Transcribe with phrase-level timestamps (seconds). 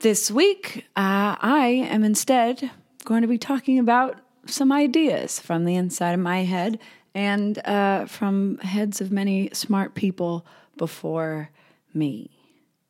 [0.00, 0.86] this week.
[0.96, 2.70] Uh, I am instead
[3.04, 6.78] going to be talking about some ideas from the inside of my head
[7.14, 11.50] and uh, from heads of many smart people before
[11.92, 12.30] me.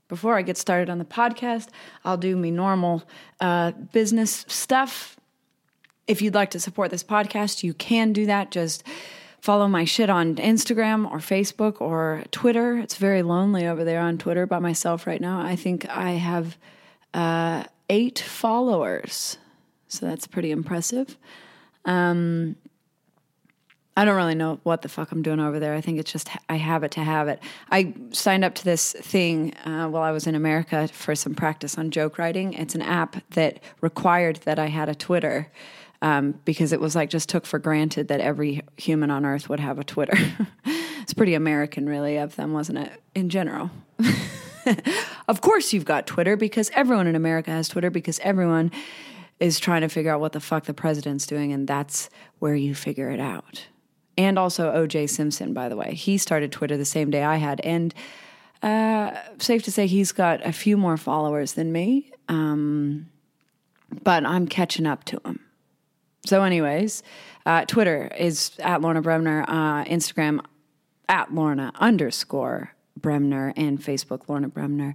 [0.09, 1.69] Before I get started on the podcast,
[2.05, 3.02] I'll do me normal
[3.41, 5.16] uh, business stuff.
[6.07, 8.51] If you'd like to support this podcast, you can do that.
[8.51, 8.85] Just
[9.41, 12.79] follow my shit on Instagram or Facebook or Twitter.
[12.79, 15.41] It's very lonely over there on Twitter by myself right now.
[15.41, 16.57] I think I have
[17.15, 19.39] uh, eight followers,
[19.89, 21.17] so that's pretty impressive.
[21.85, 22.57] Um,
[23.97, 25.75] I don't really know what the fuck I'm doing over there.
[25.75, 27.41] I think it's just I have it to have it.
[27.71, 31.77] I signed up to this thing uh, while I was in America for some practice
[31.77, 32.55] on joke writing.
[32.55, 35.51] It's an app that required that I had a Twitter
[36.02, 39.61] um, because it was like just took for granted that every human on earth would
[39.61, 40.17] have a Twitter.
[40.65, 42.93] it's pretty American, really, of them, wasn't it?
[43.15, 43.71] In general.
[45.29, 48.71] of course, you've got Twitter because everyone in America has Twitter because everyone
[49.39, 52.75] is trying to figure out what the fuck the president's doing, and that's where you
[52.75, 53.67] figure it out
[54.21, 55.95] and also OJ Simpson, by the way.
[55.95, 57.61] He started Twitter the same day I had.
[57.61, 57.95] And
[58.63, 63.09] uh, safe to say he's got a few more followers than me, um,
[64.03, 65.41] but I'm catching up to him.
[66.27, 67.03] So, anyways,
[67.47, 70.45] uh, Twitter is at Lorna Bremner, uh, Instagram
[71.09, 74.94] at Lorna underscore Bremner, and Facebook Lorna Bremner.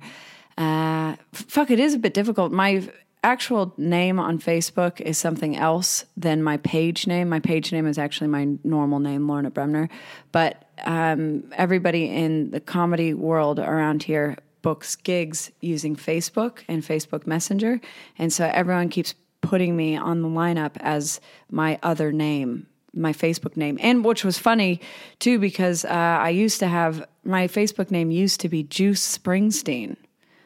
[0.58, 2.52] Uh, fuck, it is a bit difficult.
[2.52, 2.88] My
[3.24, 7.28] actual name on Facebook is something else than my page name.
[7.28, 9.90] My page name is actually my normal name, Lorna Bremner.
[10.32, 17.28] But um, everybody in the comedy world around here books gigs using Facebook and Facebook
[17.28, 17.80] Messenger.
[18.18, 21.22] And so everyone keeps putting me on the lineup as
[21.52, 23.78] my other name, my Facebook name.
[23.82, 24.82] And which was funny
[25.20, 29.98] too, because uh, I used to have my Facebook name used to be Juice Springsteen.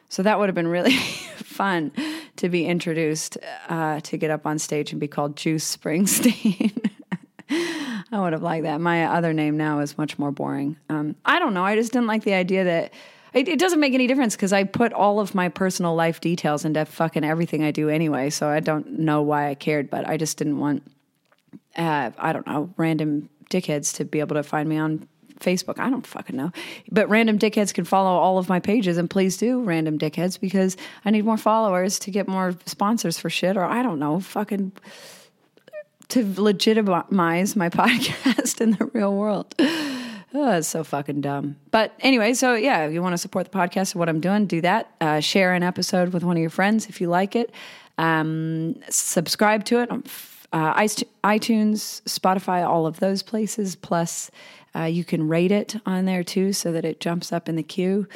[0.08, 0.96] So that would have been really
[1.36, 1.92] fun
[2.36, 3.38] to be introduced
[3.68, 6.90] uh, to get up on stage and be called Juice Springsteen.
[8.12, 8.80] I would have liked that.
[8.80, 10.76] My other name now is much more boring.
[10.88, 11.64] Um, I don't know.
[11.64, 12.92] I just didn't like the idea that
[13.32, 16.64] it, it doesn't make any difference because I put all of my personal life details
[16.64, 18.30] into fucking everything I do anyway.
[18.30, 20.82] So I don't know why I cared, but I just didn't want,
[21.76, 25.08] uh, I don't know, random dickheads to be able to find me on
[25.40, 25.78] Facebook.
[25.78, 26.52] I don't fucking know.
[26.90, 30.76] But random dickheads can follow all of my pages, and please do, random dickheads, because
[31.04, 34.72] I need more followers to get more sponsors for shit, or I don't know, fucking
[36.08, 39.54] to legitimize my podcast in the real world.
[40.32, 41.56] Oh, it's so fucking dumb.
[41.70, 44.46] But anyway, so yeah, if you want to support the podcast and what I'm doing,
[44.46, 44.90] do that.
[45.00, 47.52] Uh, share an episode with one of your friends if you like it.
[47.98, 50.02] Um, subscribe to it on
[50.52, 53.76] uh, iTunes, Spotify, all of those places.
[53.76, 54.30] Plus,
[54.74, 57.62] uh, you can rate it on there too so that it jumps up in the
[57.62, 58.06] queue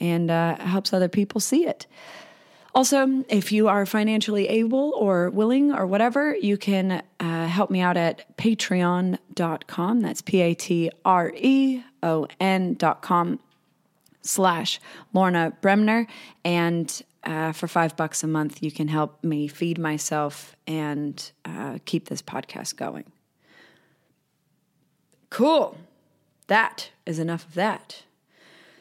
[0.00, 1.86] and uh, helps other people see it.
[2.74, 7.80] Also, if you are financially able or willing or whatever, you can uh, help me
[7.80, 10.00] out at patreon.com.
[10.00, 13.40] That's P A T R E O N.com
[14.22, 14.80] slash
[15.12, 16.06] Lorna Bremner.
[16.44, 21.78] And uh, for five bucks a month, you can help me feed myself and uh,
[21.84, 23.04] keep this podcast going.
[25.30, 25.78] Cool
[26.52, 28.02] that is enough of that.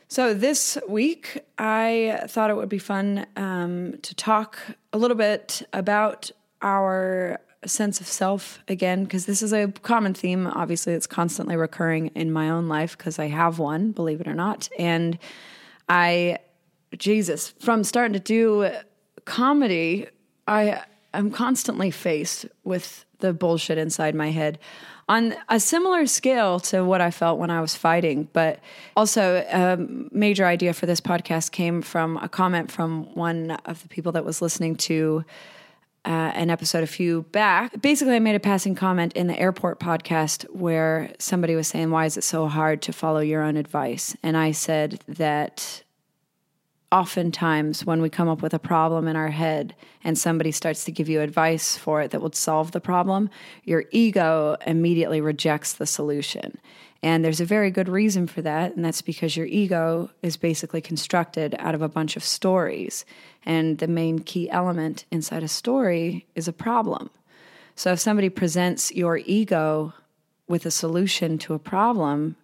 [0.10, 4.60] So, this week, I thought it would be fun um, to talk
[4.92, 6.30] a little bit about
[6.62, 10.48] our sense of self again, because this is a common theme.
[10.48, 14.36] Obviously, it's constantly recurring in my own life because I have one, believe it or
[14.36, 14.68] not.
[14.78, 15.18] And
[15.88, 16.40] I,
[16.98, 18.70] Jesus, from starting to do
[19.26, 20.08] comedy,
[20.48, 20.82] I
[21.14, 24.60] am constantly faced with the bullshit inside my head
[25.12, 28.30] on a similar scale to what I felt when I was fighting.
[28.32, 28.60] But
[28.96, 29.78] also, a
[30.12, 34.24] major idea for this podcast came from a comment from one of the people that
[34.24, 35.26] was listening to
[36.06, 37.82] uh, an episode a few back.
[37.82, 42.06] Basically, I made a passing comment in the airport podcast where somebody was saying, Why
[42.06, 44.16] is it so hard to follow your own advice?
[44.24, 45.84] And I said that
[46.92, 49.74] oftentimes when we come up with a problem in our head
[50.04, 53.30] and somebody starts to give you advice for it that would solve the problem,
[53.64, 56.58] your ego immediately rejects the solution.
[57.04, 60.82] And there's a very good reason for that, and that's because your ego is basically
[60.82, 63.06] constructed out of a bunch of stories.
[63.44, 67.10] And the main key element inside a story is a problem.
[67.76, 69.94] So if somebody presents your ego
[70.48, 72.36] with a solution to a problem,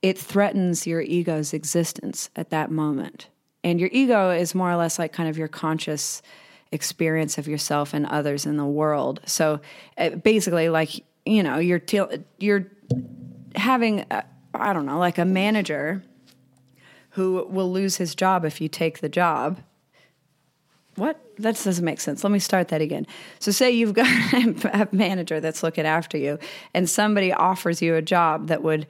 [0.00, 3.28] it threatens your ego's existence at that moment.
[3.64, 6.22] And your ego is more or less like kind of your conscious
[6.70, 9.20] experience of yourself and others in the world.
[9.26, 9.60] So
[9.96, 12.66] uh, basically, like, you know, you're, te- you're
[13.56, 14.04] having,
[14.54, 16.02] I don't know, like a manager
[17.10, 19.60] who will lose his job if you take the job.
[20.94, 21.20] What?
[21.38, 22.24] That doesn't make sense.
[22.24, 23.06] Let me start that again.
[23.38, 26.38] So, say you've got a manager that's looking after you,
[26.74, 28.86] and somebody offers you a job that would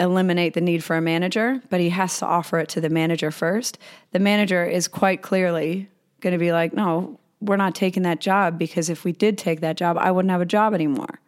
[0.00, 3.30] eliminate the need for a manager, but he has to offer it to the manager
[3.30, 3.78] first.
[4.12, 5.88] The manager is quite clearly
[6.20, 9.60] going to be like, no, we're not taking that job because if we did take
[9.60, 11.20] that job, I wouldn't have a job anymore.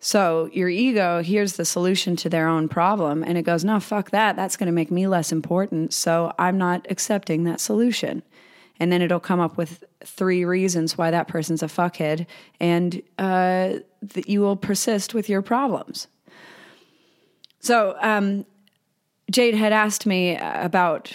[0.00, 4.10] So your ego hears the solution to their own problem and it goes, no, fuck
[4.10, 4.36] that.
[4.36, 5.92] That's going to make me less important.
[5.92, 8.22] So I'm not accepting that solution.
[8.80, 12.26] And then it'll come up with three reasons why that person's a fuckhead
[12.60, 16.06] and uh, that you will persist with your problems.
[17.60, 18.46] So um,
[19.30, 21.12] Jade had asked me about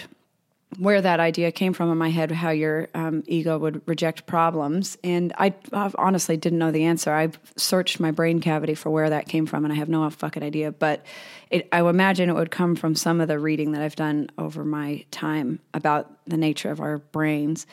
[0.80, 4.98] where that idea came from in my head, how your um, ego would reject problems.
[5.04, 5.54] And I
[5.96, 7.14] honestly didn't know the answer.
[7.14, 10.44] I searched my brain cavity for where that came from, and I have no fucking
[10.44, 10.72] idea.
[10.72, 11.06] But
[11.50, 14.30] it, I would imagine it would come from some of the reading that I've done
[14.38, 17.68] over my time about the nature of our brains.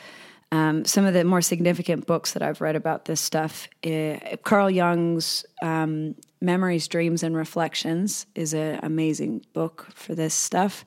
[0.51, 4.69] Um, some of the more significant books that I've read about this stuff, uh, Carl
[4.69, 10.83] Jung's um, Memories, Dreams, and Reflections is an amazing book for this stuff.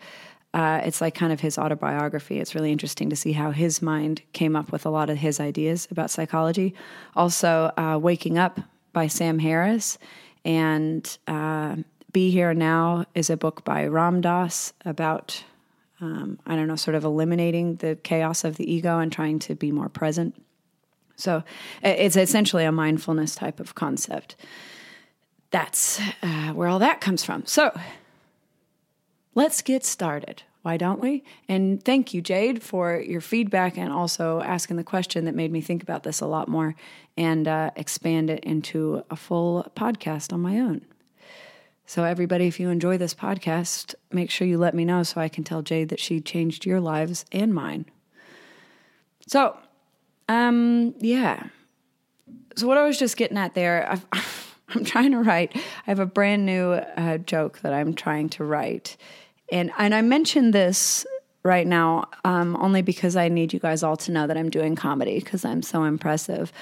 [0.52, 2.40] Uh, it's like kind of his autobiography.
[2.40, 5.40] It's really interesting to see how his mind came up with a lot of his
[5.40, 6.74] ideas about psychology.
[7.16, 8.60] Also, uh, Waking Up
[8.92, 9.98] by Sam Harris
[10.44, 11.76] and uh,
[12.12, 15.42] Be Here Now is a book by Ram Dass about,
[16.00, 19.54] um, I don't know, sort of eliminating the chaos of the ego and trying to
[19.54, 20.40] be more present.
[21.16, 21.44] So
[21.82, 24.36] it's essentially a mindfulness type of concept.
[25.54, 27.46] That's uh, where all that comes from.
[27.46, 27.70] So,
[29.36, 30.42] let's get started.
[30.62, 31.22] Why don't we?
[31.48, 35.60] And thank you, Jade, for your feedback and also asking the question that made me
[35.60, 36.74] think about this a lot more
[37.16, 40.84] and uh, expand it into a full podcast on my own.
[41.86, 45.28] So, everybody, if you enjoy this podcast, make sure you let me know so I
[45.28, 47.86] can tell Jade that she changed your lives and mine.
[49.28, 49.56] So,
[50.28, 51.44] um, yeah.
[52.56, 54.43] So, what I was just getting at there, I've,
[54.74, 55.52] I'm trying to write.
[55.56, 58.96] I have a brand new uh, joke that I'm trying to write
[59.50, 61.06] and and I mention this
[61.42, 64.76] right now um, only because I need you guys all to know that I'm doing
[64.76, 66.52] comedy because I'm so impressive.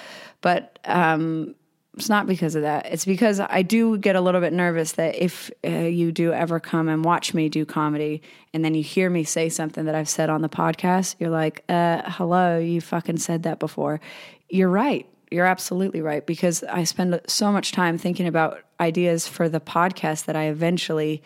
[0.40, 1.54] But um,
[1.96, 2.86] it's not because of that.
[2.86, 6.58] It's because I do get a little bit nervous that if uh, you do ever
[6.58, 8.22] come and watch me do comedy
[8.52, 11.62] and then you hear me say something that I've said on the podcast, you're like,
[11.68, 14.00] uh, hello, you fucking said that before.
[14.48, 15.06] You're right.
[15.32, 20.26] You're absolutely right because I spend so much time thinking about ideas for the podcast
[20.26, 21.22] that I eventually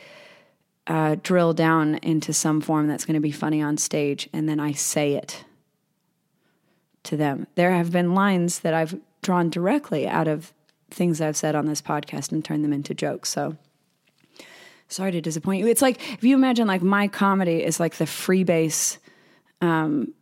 [0.86, 4.60] uh, drill down into some form that's going to be funny on stage, and then
[4.60, 5.44] I say it
[7.04, 7.46] to them.
[7.56, 10.52] There have been lines that I've drawn directly out of
[10.90, 13.30] things I've said on this podcast and turned them into jokes.
[13.30, 13.56] So
[14.88, 15.66] sorry to disappoint you.
[15.66, 18.98] It's like if you imagine like my comedy is like the freebase
[19.60, 20.12] um,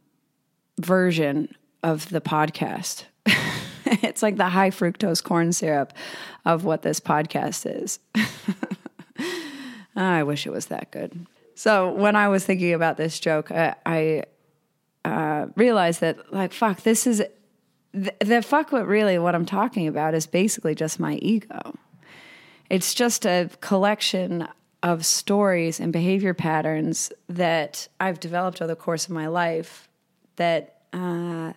[0.80, 3.04] version of the podcast.
[4.02, 5.92] it's like the high fructose corn syrup
[6.44, 7.98] of what this podcast is.
[9.96, 11.26] I wish it was that good.
[11.54, 14.24] So when I was thinking about this joke, I, I
[15.04, 17.22] uh, realized that like fuck, this is
[17.92, 18.72] the, the fuck.
[18.72, 21.76] What really what I'm talking about is basically just my ego.
[22.70, 24.48] It's just a collection
[24.82, 29.88] of stories and behavior patterns that I've developed over the course of my life
[30.36, 31.52] that uh,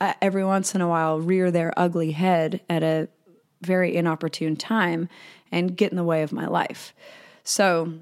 [0.00, 3.08] Uh, every once in a while rear their ugly head at a
[3.62, 5.08] very inopportune time
[5.50, 6.94] and get in the way of my life.
[7.44, 7.94] So,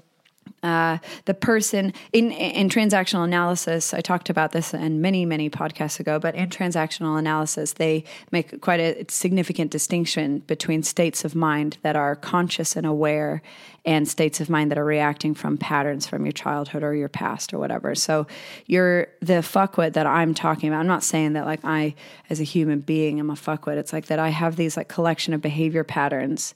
[0.65, 5.99] uh, the person in in transactional analysis, I talked about this in many many podcasts
[5.99, 11.77] ago, but in transactional analysis, they make quite a significant distinction between states of mind
[11.83, 13.43] that are conscious and aware,
[13.85, 17.53] and states of mind that are reacting from patterns from your childhood or your past
[17.53, 17.93] or whatever.
[17.93, 18.25] So,
[18.65, 20.79] you're the fuckwit that I'm talking about.
[20.79, 21.93] I'm not saying that like I,
[22.31, 23.77] as a human being, am a fuckwit.
[23.77, 26.55] It's like that I have these like collection of behavior patterns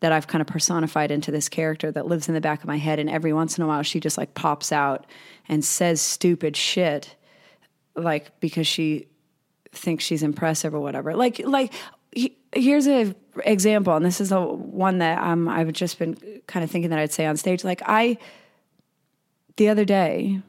[0.00, 2.76] that I've kind of personified into this character that lives in the back of my
[2.78, 2.98] head.
[2.98, 5.06] And every once in a while, she just like pops out
[5.48, 7.16] and says stupid shit,
[7.96, 9.08] like because she
[9.72, 11.14] thinks she's impressive or whatever.
[11.14, 11.72] Like, like
[12.52, 13.14] here's an
[13.44, 16.98] example, and this is the one that um, I've just been kind of thinking that
[16.98, 17.64] I'd say on stage.
[17.64, 18.18] Like I,
[19.56, 20.40] the other day,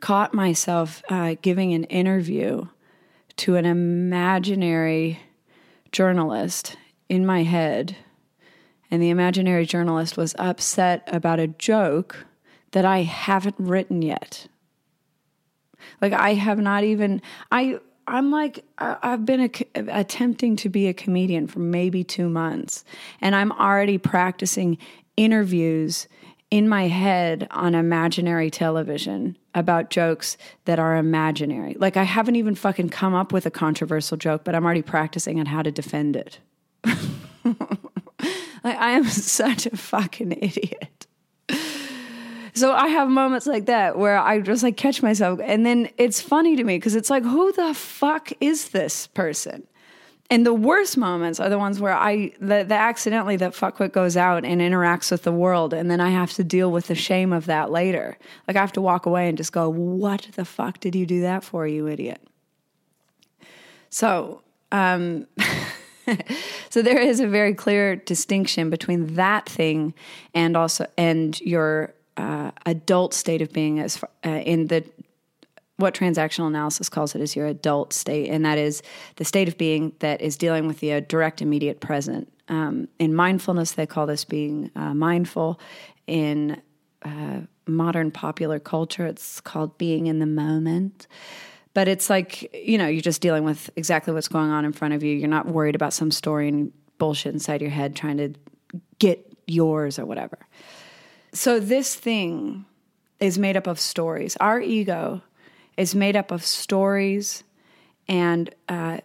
[0.00, 2.66] caught myself uh, giving an interview
[3.36, 5.18] to an imaginary
[5.92, 6.76] journalist
[7.08, 7.96] in my head,
[8.90, 12.26] and the imaginary journalist was upset about a joke
[12.72, 14.46] that I haven't written yet.
[16.00, 19.50] Like I have not even I I'm like I've been a,
[19.88, 22.84] attempting to be a comedian for maybe 2 months
[23.20, 24.78] and I'm already practicing
[25.16, 26.08] interviews
[26.50, 31.74] in my head on imaginary television about jokes that are imaginary.
[31.78, 35.40] Like I haven't even fucking come up with a controversial joke, but I'm already practicing
[35.40, 36.38] on how to defend it.
[37.44, 41.06] like I am such a fucking idiot.
[42.56, 46.20] So I have moments like that where I just like catch myself and then it's
[46.20, 49.64] funny to me because it's like who the fuck is this person?
[50.30, 54.16] And the worst moments are the ones where I the, the accidentally that fuckwit goes
[54.16, 57.32] out and interacts with the world and then I have to deal with the shame
[57.32, 58.16] of that later.
[58.46, 61.22] Like I have to walk away and just go, "What the fuck did you do
[61.22, 62.22] that for, you idiot?"
[63.90, 65.26] So, um
[66.70, 69.94] so there is a very clear distinction between that thing
[70.34, 74.84] and also and your uh, adult state of being as far, uh, in the
[75.76, 78.82] what transactional analysis calls it is your adult state, and that is
[79.16, 82.32] the state of being that is dealing with the uh, direct, immediate present.
[82.48, 85.58] Um, in mindfulness, they call this being uh, mindful.
[86.06, 86.60] In
[87.02, 91.06] uh, modern popular culture, it's called being in the moment.
[91.74, 94.94] But it's like, you know, you're just dealing with exactly what's going on in front
[94.94, 95.14] of you.
[95.14, 98.34] You're not worried about some story and bullshit inside your head trying to
[98.98, 100.38] get yours or whatever.
[101.32, 102.64] So this thing
[103.18, 104.36] is made up of stories.
[104.36, 105.22] Our ego
[105.76, 107.42] is made up of stories
[108.06, 108.98] and uh,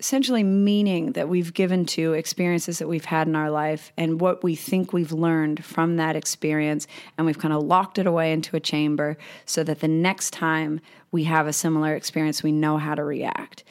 [0.00, 4.42] essentially meaning that we've given to experiences that we've had in our life and what
[4.42, 6.86] we think we've learned from that experience.
[7.16, 10.80] And we've kind of locked it away into a chamber so that the next time
[11.12, 13.62] we have a similar experience, we know how to react.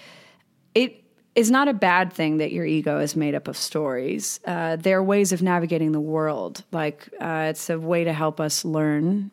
[0.76, 4.40] It is not a bad thing that your ego is made up of stories.
[4.46, 6.64] Uh, there are ways of navigating the world.
[6.72, 9.32] Like uh, it's a way to help us learn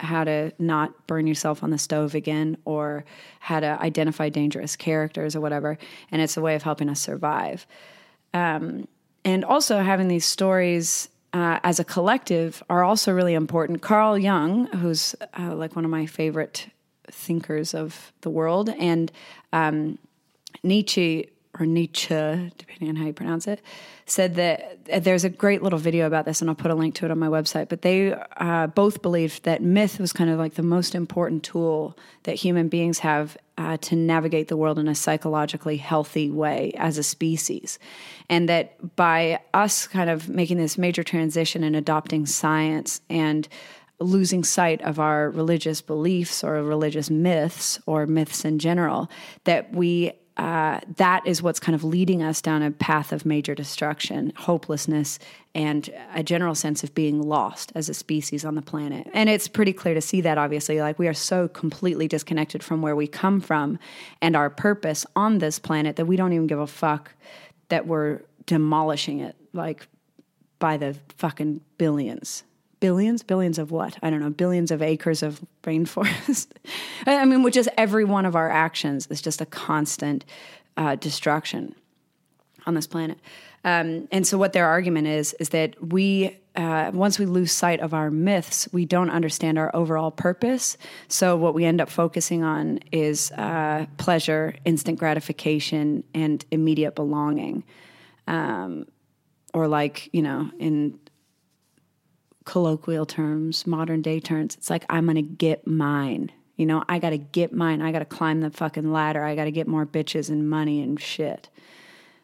[0.00, 3.04] how to not burn yourself on the stove again or
[3.40, 5.78] how to identify dangerous characters or whatever.
[6.10, 7.66] And it's a way of helping us survive.
[8.34, 8.88] Um,
[9.24, 13.82] and also having these stories uh, as a collective are also really important.
[13.82, 16.68] Carl Jung, who's uh, like one of my favorite
[17.10, 19.10] thinkers of the world, and
[19.52, 19.98] um,
[20.62, 21.30] Nietzsche
[21.62, 23.62] or Nietzsche, depending on how you pronounce it,
[24.06, 26.96] said that uh, there's a great little video about this, and I'll put a link
[26.96, 27.68] to it on my website.
[27.68, 31.96] But they uh, both believed that myth was kind of like the most important tool
[32.24, 36.98] that human beings have uh, to navigate the world in a psychologically healthy way as
[36.98, 37.78] a species.
[38.28, 43.46] And that by us kind of making this major transition and adopting science and
[44.00, 49.08] losing sight of our religious beliefs or religious myths or myths in general,
[49.44, 53.54] that we uh, that is what's kind of leading us down a path of major
[53.54, 55.18] destruction, hopelessness,
[55.54, 59.06] and a general sense of being lost as a species on the planet.
[59.12, 60.80] And it's pretty clear to see that, obviously.
[60.80, 63.78] Like, we are so completely disconnected from where we come from
[64.22, 67.14] and our purpose on this planet that we don't even give a fuck
[67.68, 69.86] that we're demolishing it, like,
[70.58, 72.44] by the fucking billions
[72.82, 73.96] billions, billions of what?
[74.02, 76.48] I don't know, billions of acres of rainforest.
[77.06, 80.24] I mean, which is every one of our actions is just a constant
[80.76, 81.76] uh, destruction
[82.66, 83.18] on this planet.
[83.62, 87.78] Um, and so, what their argument is is that we, uh, once we lose sight
[87.78, 90.76] of our myths, we don't understand our overall purpose.
[91.06, 97.62] So, what we end up focusing on is uh, pleasure, instant gratification, and immediate belonging.
[98.26, 98.86] Um,
[99.54, 100.98] or, like, you know, in
[102.44, 104.56] colloquial terms, modern day terms.
[104.56, 106.30] It's like, I'm going to get mine.
[106.56, 107.82] You know, I got to get mine.
[107.82, 109.24] I got to climb the fucking ladder.
[109.24, 111.48] I got to get more bitches and money and shit.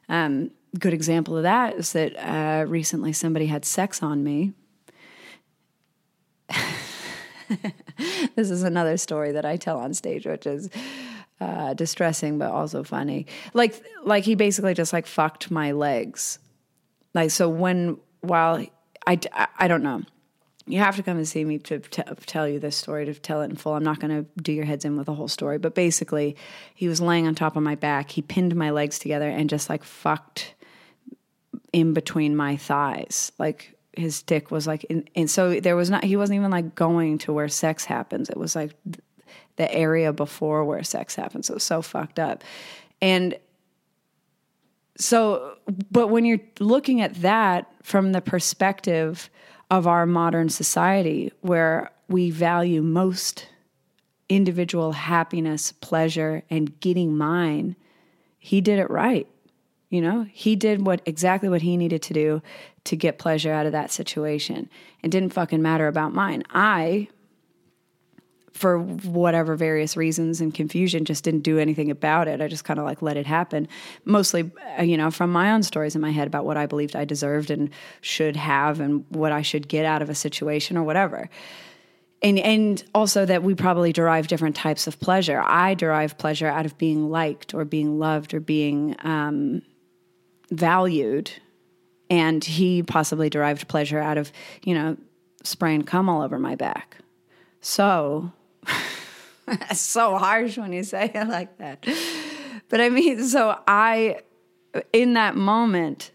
[0.09, 4.53] Um, good example of that is that uh, recently somebody had sex on me.
[8.37, 10.69] this is another story that I tell on stage, which is
[11.41, 13.27] uh, distressing but also funny.
[13.55, 16.39] Like, like he basically just like fucked my legs.
[17.15, 18.65] Like, so when while
[19.07, 19.19] I,
[19.59, 20.03] I don't know.
[20.67, 23.41] You have to come and see me to t- tell you this story, to tell
[23.41, 23.73] it in full.
[23.73, 25.57] I'm not going to do your heads in with the whole story.
[25.57, 26.37] But basically,
[26.75, 28.11] he was laying on top of my back.
[28.11, 30.55] He pinned my legs together and just like fucked
[31.73, 33.33] in between my thighs.
[33.39, 36.75] Like his dick was like, in, and so there was not, he wasn't even like
[36.75, 38.29] going to where sex happens.
[38.29, 38.73] It was like
[39.57, 41.49] the area before where sex happens.
[41.49, 42.45] It was so fucked up.
[43.01, 43.39] And
[44.99, 45.57] so,
[45.91, 49.31] but when you're looking at that from the perspective
[49.71, 53.49] of our modern society, where we value most
[54.29, 57.77] individual happiness, pleasure, and getting mine,
[58.39, 59.27] he did it right.
[59.91, 62.43] You know, he did what exactly what he needed to do
[62.85, 64.69] to get pleasure out of that situation.
[65.03, 66.43] It didn't fucking matter about mine.
[66.51, 67.09] I
[68.59, 72.41] for whatever various reasons and confusion just didn't do anything about it.
[72.41, 73.69] I just kind of like let it happen.
[74.05, 76.97] Mostly uh, you know from my own stories in my head about what i believed
[76.97, 80.83] i deserved and should have and what i should get out of a situation or
[80.83, 81.31] whatever.
[82.21, 85.41] And and also that we probably derive different types of pleasure.
[85.45, 89.63] I derive pleasure out of being liked or being loved or being um,
[90.51, 91.31] valued.
[92.11, 94.33] And he possibly derived pleasure out of
[94.65, 94.97] you know
[95.45, 96.99] spraying cum all over my back.
[97.61, 98.33] So
[99.47, 101.87] That's so harsh when you say it like that.
[102.69, 104.21] But I mean, so I,
[104.93, 106.11] in that moment,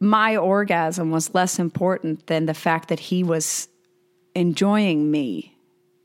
[0.00, 3.68] my orgasm was less important than the fact that he was
[4.34, 5.56] enjoying me.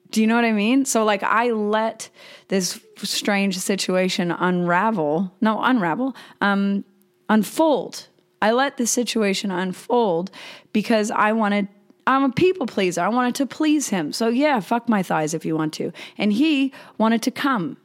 [0.09, 0.83] Do you know what I mean?
[0.83, 2.09] So, like, I let
[2.49, 6.83] this strange situation unravel, no, unravel, um,
[7.29, 8.07] unfold.
[8.41, 10.31] I let the situation unfold
[10.73, 11.69] because I wanted
[12.07, 13.01] I'm a people pleaser.
[13.01, 14.13] I wanted to please him.
[14.13, 15.91] So, yeah, fuck my thighs if you want to.
[16.17, 17.77] And he wanted to come.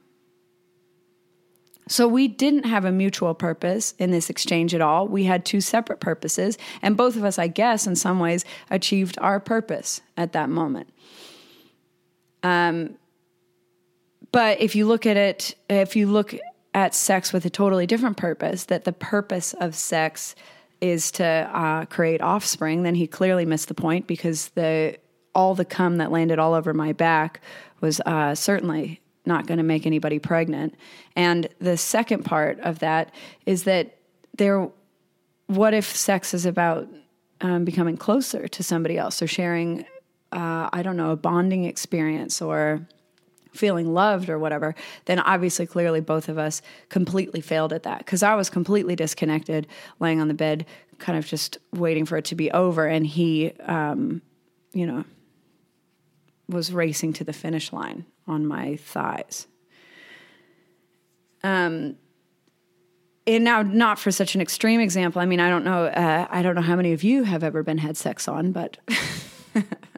[1.88, 5.06] So, we didn't have a mutual purpose in this exchange at all.
[5.06, 6.58] We had two separate purposes.
[6.82, 10.88] And both of us, I guess, in some ways, achieved our purpose at that moment.
[12.42, 12.96] Um,
[14.32, 16.34] but if you look at it, if you look
[16.74, 20.34] at sex with a totally different purpose, that the purpose of sex
[20.80, 24.98] is to uh, create offspring, then he clearly missed the point because the
[25.34, 27.40] all the cum that landed all over my back
[27.80, 30.74] was uh, certainly not going to make anybody pregnant.
[31.14, 33.12] And the second part of that
[33.44, 33.98] is that
[34.38, 34.68] there,
[35.46, 36.88] what if sex is about
[37.42, 39.84] um, becoming closer to somebody else or sharing,
[40.32, 42.86] uh, I don't know, a bonding experience or
[43.56, 44.74] feeling loved or whatever,
[45.06, 49.66] then obviously, clearly, both of us completely failed at that because I was completely disconnected,
[49.98, 50.66] laying on the bed,
[50.98, 52.86] kind of just waiting for it to be over.
[52.86, 54.22] And he, um,
[54.72, 55.04] you know,
[56.48, 59.46] was racing to the finish line on my thighs.
[61.42, 61.96] Um,
[63.26, 65.20] and now, not for such an extreme example.
[65.20, 65.86] I mean, I don't know.
[65.86, 68.76] Uh, I don't know how many of you have ever been had sex on, but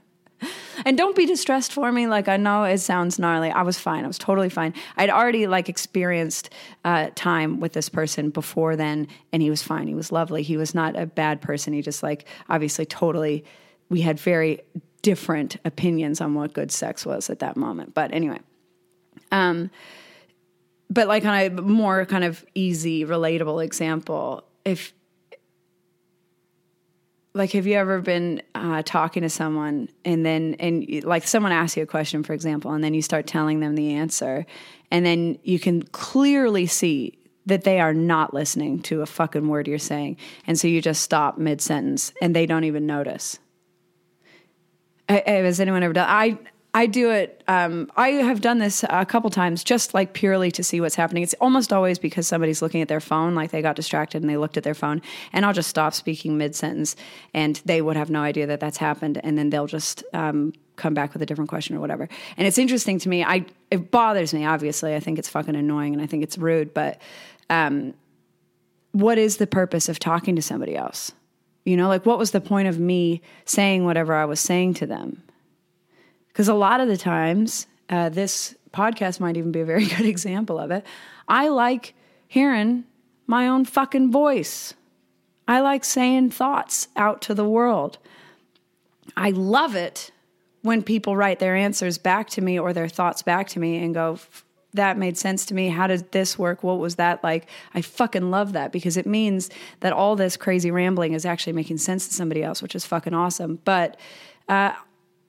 [0.88, 2.06] And don't be distressed for me.
[2.06, 3.50] Like I know it sounds gnarly.
[3.50, 4.04] I was fine.
[4.04, 4.72] I was totally fine.
[4.96, 6.48] I'd already like experienced
[6.82, 9.86] uh, time with this person before then, and he was fine.
[9.86, 10.42] He was lovely.
[10.42, 11.74] He was not a bad person.
[11.74, 13.44] He just like obviously totally.
[13.90, 14.62] We had very
[15.02, 17.92] different opinions on what good sex was at that moment.
[17.92, 18.40] But anyway,
[19.30, 19.70] um,
[20.88, 24.94] but like on a more kind of easy, relatable example, if
[27.34, 31.76] like have you ever been uh, talking to someone and then and like someone asks
[31.76, 34.46] you a question for example and then you start telling them the answer
[34.90, 39.68] and then you can clearly see that they are not listening to a fucking word
[39.68, 43.38] you're saying and so you just stop mid sentence and they don't even notice.
[45.08, 46.38] Has anyone ever done i
[46.74, 47.42] I do it.
[47.48, 51.22] Um, I have done this a couple times, just like purely to see what's happening.
[51.22, 54.36] It's almost always because somebody's looking at their phone, like they got distracted and they
[54.36, 55.00] looked at their phone,
[55.32, 56.94] and I'll just stop speaking mid sentence,
[57.32, 60.92] and they would have no idea that that's happened, and then they'll just um, come
[60.92, 62.06] back with a different question or whatever.
[62.36, 63.24] And it's interesting to me.
[63.24, 64.44] I it bothers me.
[64.44, 66.74] Obviously, I think it's fucking annoying, and I think it's rude.
[66.74, 67.00] But
[67.48, 67.94] um,
[68.92, 71.12] what is the purpose of talking to somebody else?
[71.64, 74.86] You know, like what was the point of me saying whatever I was saying to
[74.86, 75.22] them?
[76.38, 80.06] Because a lot of the times, uh, this podcast might even be a very good
[80.06, 80.86] example of it.
[81.26, 81.94] I like
[82.28, 82.84] hearing
[83.26, 84.74] my own fucking voice.
[85.48, 87.98] I like saying thoughts out to the world.
[89.16, 90.12] I love it
[90.62, 93.92] when people write their answers back to me or their thoughts back to me and
[93.92, 94.20] go,
[94.74, 95.70] that made sense to me.
[95.70, 96.62] How did this work?
[96.62, 97.48] What was that like?
[97.74, 101.78] I fucking love that because it means that all this crazy rambling is actually making
[101.78, 103.58] sense to somebody else, which is fucking awesome.
[103.64, 103.98] But
[104.48, 104.74] uh,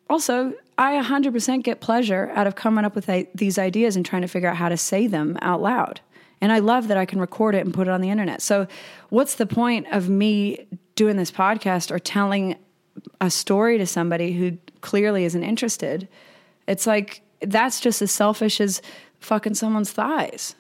[0.10, 4.28] also, I 100% get pleasure out of coming up with these ideas and trying to
[4.28, 6.02] figure out how to say them out loud.
[6.42, 8.42] And I love that I can record it and put it on the internet.
[8.42, 8.68] So,
[9.10, 12.56] what's the point of me doing this podcast or telling
[13.20, 16.08] a story to somebody who clearly isn't interested?
[16.66, 18.82] It's like that's just as selfish as
[19.20, 20.56] fucking someone's thighs.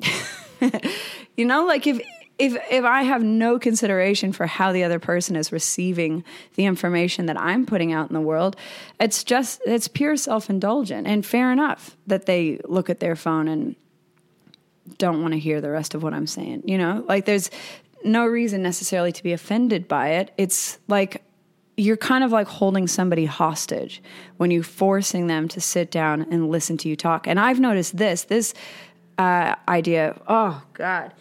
[1.36, 2.00] you know, like if
[2.42, 6.24] if if I have no consideration for how the other person is receiving
[6.56, 8.56] the information that I'm putting out in the world,
[8.98, 13.76] it's just it's pure self-indulgent and fair enough that they look at their phone and
[14.98, 17.04] don't want to hear the rest of what I'm saying, you know?
[17.06, 17.48] Like there's
[18.04, 20.32] no reason necessarily to be offended by it.
[20.36, 21.22] It's like
[21.76, 24.02] you're kind of like holding somebody hostage
[24.38, 27.28] when you're forcing them to sit down and listen to you talk.
[27.28, 28.52] And I've noticed this, this
[29.16, 31.12] uh, idea, oh God,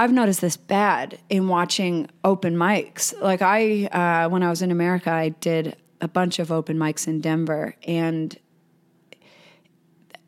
[0.00, 3.12] I've noticed this bad in watching open mics.
[3.20, 7.06] Like I, uh, when I was in America, I did a bunch of open mics
[7.06, 8.34] in Denver, and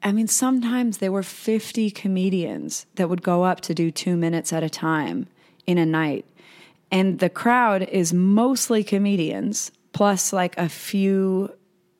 [0.03, 4.53] I mean, sometimes there were 50 comedians that would go up to do two minutes
[4.53, 5.27] at a time
[5.67, 6.27] in a night.
[6.91, 11.51] And the crowd is mostly comedians, plus like a few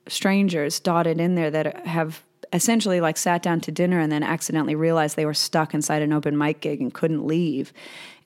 [0.09, 4.75] strangers dotted in there that have essentially like sat down to dinner and then accidentally
[4.75, 7.73] realized they were stuck inside an open mic gig and couldn't leave.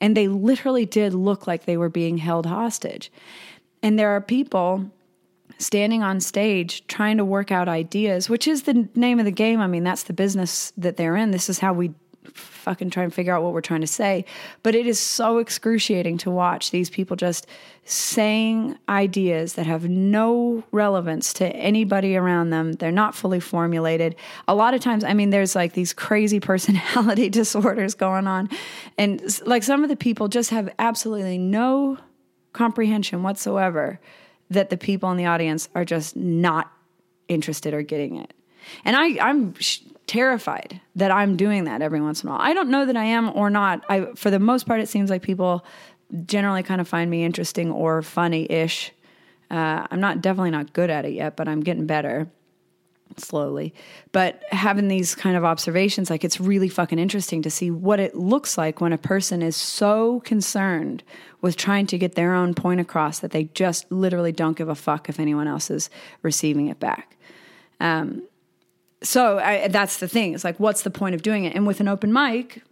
[0.01, 3.11] And they literally did look like they were being held hostage.
[3.81, 4.91] And there are people
[5.59, 9.59] standing on stage trying to work out ideas, which is the name of the game.
[9.59, 11.31] I mean, that's the business that they're in.
[11.31, 11.91] This is how we
[12.67, 14.25] fucking try and figure out what we're trying to say.
[14.61, 17.47] But it is so excruciating to watch these people just
[17.85, 22.73] saying ideas that have no relevance to anybody around them.
[22.73, 24.17] They're not fully formulated.
[24.49, 28.49] A lot of times, I mean, there's like these crazy personality disorders going on.
[28.97, 31.97] And like some of the people just have absolutely no
[32.51, 33.97] comprehension whatsoever
[34.49, 36.69] that the people in the audience are just not
[37.29, 38.33] interested or getting it.
[38.83, 39.53] And I, I'm
[40.07, 42.41] terrified that I'm doing that every once in a while.
[42.41, 43.83] I don't know that I am or not.
[43.89, 45.65] I, for the most part, it seems like people
[46.25, 48.91] generally kind of find me interesting or funny ish.
[49.51, 52.27] Uh, I'm not definitely not good at it yet, but I'm getting better
[53.17, 53.73] slowly.
[54.11, 58.15] But having these kind of observations, like it's really fucking interesting to see what it
[58.15, 61.03] looks like when a person is so concerned
[61.41, 64.75] with trying to get their own point across that they just literally don't give a
[64.75, 65.89] fuck if anyone else is
[66.21, 67.15] receiving it back.
[67.79, 68.23] Um,
[69.03, 70.33] so I, that's the thing.
[70.33, 71.55] It's like, what's the point of doing it?
[71.55, 72.63] And with an open mic,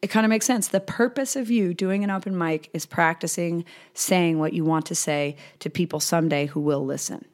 [0.00, 0.68] it kind of makes sense.
[0.68, 4.94] The purpose of you doing an open mic is practicing saying what you want to
[4.94, 7.24] say to people someday who will listen.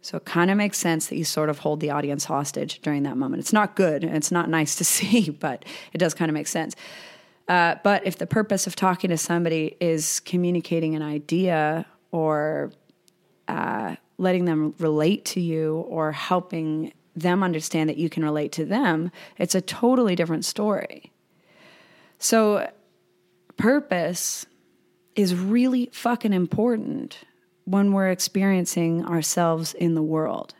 [0.00, 3.02] So it kind of makes sense that you sort of hold the audience hostage during
[3.02, 3.40] that moment.
[3.40, 6.46] It's not good and it's not nice to see, but it does kind of make
[6.46, 6.74] sense.
[7.48, 12.72] Uh, but if the purpose of talking to somebody is communicating an idea or
[13.48, 18.64] uh, letting them relate to you or helping them understand that you can relate to
[18.64, 21.12] them, it's a totally different story.
[22.18, 22.70] So,
[23.56, 24.46] purpose
[25.14, 27.18] is really fucking important
[27.64, 30.54] when we're experiencing ourselves in the world.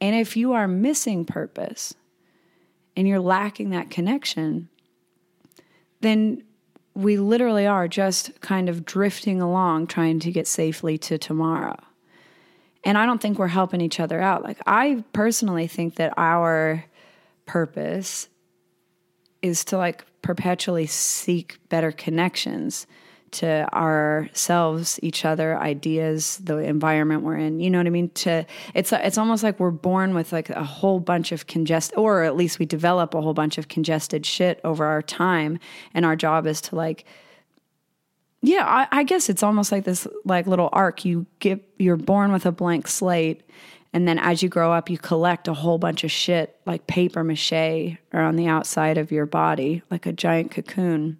[0.00, 1.94] And if you are missing purpose
[2.96, 4.68] and you're lacking that connection,
[6.00, 6.44] then
[6.94, 11.76] we literally are just kind of drifting along trying to get safely to tomorrow.
[12.84, 14.42] And I don't think we're helping each other out.
[14.42, 16.84] Like, I personally think that our
[17.46, 18.28] purpose
[19.42, 22.86] is to like perpetually seek better connections
[23.34, 27.60] to ourselves, each other, ideas, the environment we're in.
[27.60, 28.10] You know what I mean?
[28.10, 32.22] To it's it's almost like we're born with like a whole bunch of congested, or
[32.22, 35.58] at least we develop a whole bunch of congested shit over our time,
[35.94, 37.04] and our job is to like
[38.44, 41.04] yeah, I, I, guess it's almost like this like little arc.
[41.04, 43.42] You get you're born with a blank slate,
[43.92, 47.24] and then as you grow up, you collect a whole bunch of shit like paper
[47.24, 51.18] mache or on the outside of your body, like a giant cocoon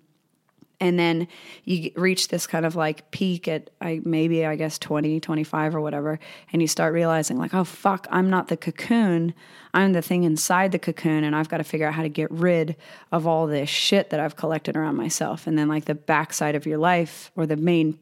[0.84, 1.26] and then
[1.64, 5.80] you reach this kind of like peak at I, maybe i guess 20 25 or
[5.80, 6.18] whatever
[6.52, 9.34] and you start realizing like oh fuck i'm not the cocoon.
[9.72, 12.30] I'm the thing inside the cocoon and i've got to figure out how to get
[12.30, 12.76] rid
[13.10, 15.46] of all this shit that i've collected around myself.
[15.46, 17.98] And then like the backside of your life or the main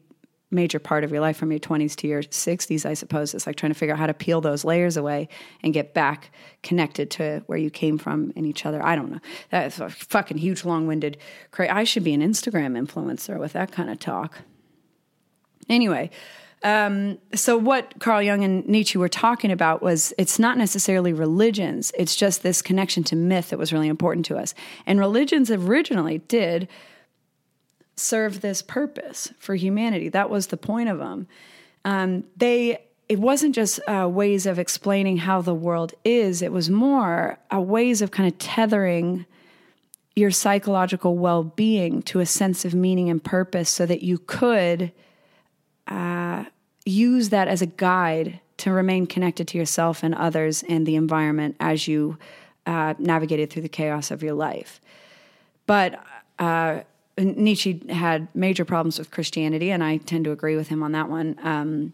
[0.53, 3.33] major part of your life from your 20s to your 60s, I suppose.
[3.33, 5.27] It's like trying to figure out how to peel those layers away
[5.61, 8.83] and get back connected to where you came from and each other.
[8.85, 9.19] I don't know.
[9.49, 11.17] That's a fucking huge, long winded.
[11.51, 14.39] Cra- I should be an Instagram influencer with that kind of talk.
[15.69, 16.09] Anyway,
[16.63, 21.91] um, so what Carl Jung and Nietzsche were talking about was it's not necessarily religions,
[21.97, 24.55] it's just this connection to myth that was really important to us.
[24.85, 26.69] And religions originally did
[27.95, 30.09] serve this purpose for humanity.
[30.09, 31.27] That was the point of them.
[31.85, 32.79] Um, they
[33.09, 36.41] it wasn't just uh, ways of explaining how the world is.
[36.41, 39.25] It was more a ways of kind of tethering
[40.15, 44.91] your psychological well being to a sense of meaning and purpose, so that you could
[45.87, 46.45] uh,
[46.85, 51.55] use that as a guide to remain connected to yourself and others and the environment
[51.59, 52.17] as you
[52.65, 54.79] uh, navigated through the chaos of your life.
[55.65, 56.01] But
[56.39, 56.81] uh,
[57.17, 61.09] Nietzsche had major problems with Christianity, and I tend to agree with him on that
[61.09, 61.37] one.
[61.43, 61.93] Um,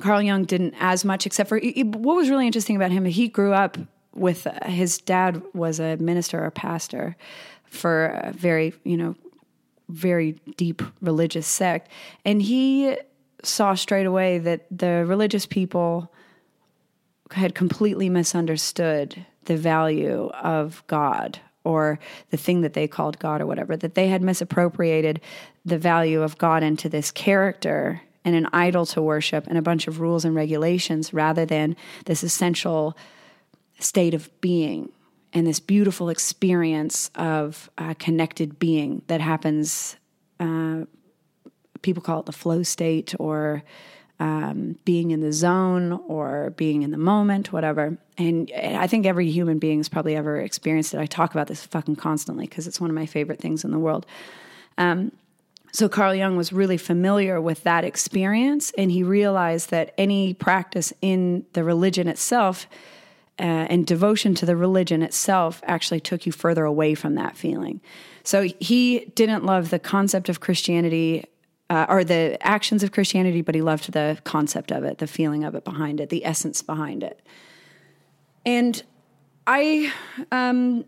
[0.00, 3.04] Carl Jung didn't as much, except for what was really interesting about him.
[3.04, 3.76] He grew up
[4.14, 7.16] with uh, his dad was a minister or pastor
[7.64, 9.16] for a very, you know,
[9.88, 11.90] very deep religious sect,
[12.24, 12.96] and he
[13.42, 16.12] saw straight away that the religious people
[17.32, 21.98] had completely misunderstood the value of God or
[22.30, 25.20] the thing that they called God or whatever, that they had misappropriated
[25.64, 29.86] the value of God into this character and an idol to worship and a bunch
[29.86, 32.96] of rules and regulations rather than this essential
[33.78, 34.90] state of being
[35.32, 39.96] and this beautiful experience of uh, connected being that happens.
[40.38, 40.84] Uh,
[41.80, 43.62] people call it the flow state or
[44.22, 47.98] um, being in the zone or being in the moment, whatever.
[48.16, 51.00] And I think every human being has probably ever experienced it.
[51.00, 53.80] I talk about this fucking constantly because it's one of my favorite things in the
[53.80, 54.06] world.
[54.78, 55.10] Um,
[55.72, 60.92] so Carl Jung was really familiar with that experience, and he realized that any practice
[61.02, 62.68] in the religion itself
[63.40, 67.80] uh, and devotion to the religion itself actually took you further away from that feeling.
[68.22, 71.24] So he didn't love the concept of Christianity
[71.72, 75.42] uh, or the actions of Christianity, but he loved the concept of it, the feeling
[75.42, 77.18] of it behind it, the essence behind it.
[78.44, 78.82] And
[79.46, 79.90] I,
[80.30, 80.84] um,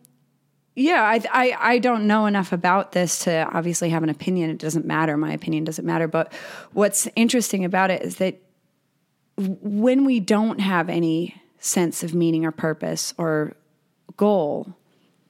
[0.75, 4.51] yeah, I, I, I don't know enough about this to obviously have an opinion.
[4.51, 5.16] It doesn't matter.
[5.16, 6.07] My opinion doesn't matter.
[6.07, 6.35] But
[6.75, 8.42] what's interesting about it is that
[9.38, 13.55] when we don't have any sense of meaning or purpose or
[14.18, 14.77] goal,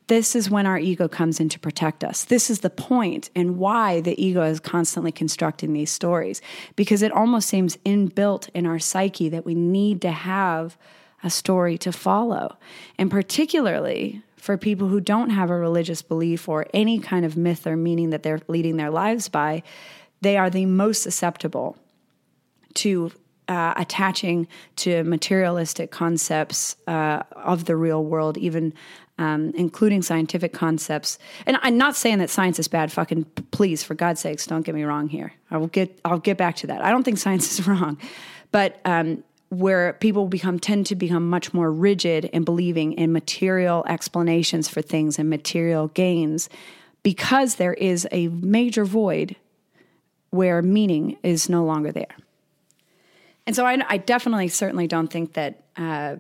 [0.07, 2.25] this is when our ego comes in to protect us.
[2.25, 6.43] This is the point and why the ego is constantly constructing these stories
[6.77, 10.77] because it almost seems inbuilt in our psyche that we need to have
[11.23, 12.59] a story to follow.
[12.99, 17.67] And particularly for people who don't have a religious belief or any kind of myth
[17.67, 19.63] or meaning that they're leading their lives by,
[20.21, 21.79] they are the most susceptible
[22.75, 23.11] to
[23.49, 28.73] uh, attaching to materialistic concepts uh, of the real world, even
[29.19, 31.19] um, including scientific concepts.
[31.47, 32.91] And I'm not saying that science is bad.
[32.91, 35.33] Fucking please, for God's sakes, don't get me wrong here.
[35.51, 35.99] I will get.
[36.05, 36.83] I'll get back to that.
[36.83, 37.99] I don't think science is wrong,
[38.51, 43.85] but um, where people become tend to become much more rigid in believing in material
[43.89, 46.49] explanations for things and material gains,
[47.03, 49.37] because there is a major void
[50.31, 52.17] where meaning is no longer there.
[53.47, 55.65] And so I, I definitely, certainly don't think that.
[55.77, 56.17] Uh,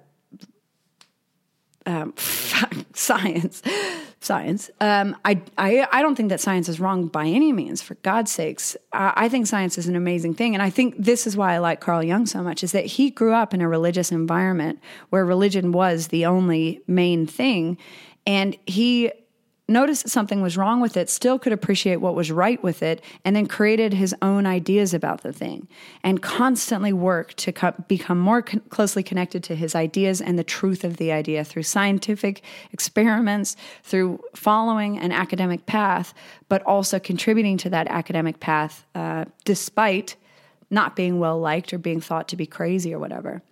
[1.87, 2.15] um,
[2.95, 3.63] science,
[4.21, 4.71] science.
[4.81, 7.83] Um, I, I, I don't think that science is wrong by any means.
[7.83, 11.27] For God's sakes, I, I think science is an amazing thing, and I think this
[11.27, 12.63] is why I like Carl Jung so much.
[12.63, 17.27] Is that he grew up in a religious environment where religion was the only main
[17.27, 17.77] thing,
[18.27, 19.13] and he
[19.67, 23.35] noticed something was wrong with it, still could appreciate what was right with it, and
[23.35, 25.67] then created his own ideas about the thing
[26.03, 30.45] and constantly worked to co- become more con- closely connected to his ideas and the
[30.45, 36.13] truth of the idea through scientific experiments, through following an academic path,
[36.49, 40.17] but also contributing to that academic path uh, despite
[40.71, 43.43] not being well liked or being thought to be crazy or whatever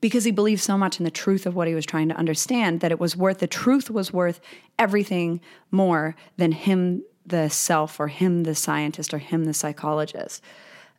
[0.00, 2.80] because he believed so much in the truth of what he was trying to understand
[2.80, 4.40] that it was worth the truth was worth
[4.78, 10.42] everything more than him the self or him the scientist or him the psychologist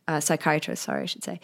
[0.08, 1.40] uh, psychiatrist sorry i should say.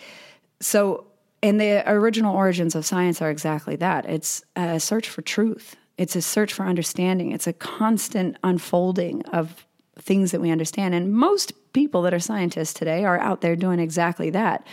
[0.60, 1.06] So
[1.42, 4.06] and the original origins of science are exactly that.
[4.06, 5.76] It's a search for truth.
[5.98, 7.30] It's a search for understanding.
[7.30, 9.66] It's a constant unfolding of
[9.98, 10.94] things that we understand.
[10.94, 14.66] And most people that are scientists today are out there doing exactly that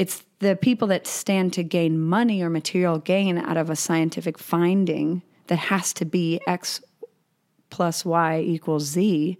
[0.00, 4.38] it's the people that stand to gain money or material gain out of a scientific
[4.38, 6.80] finding that has to be X
[7.68, 9.36] plus Y equals Z.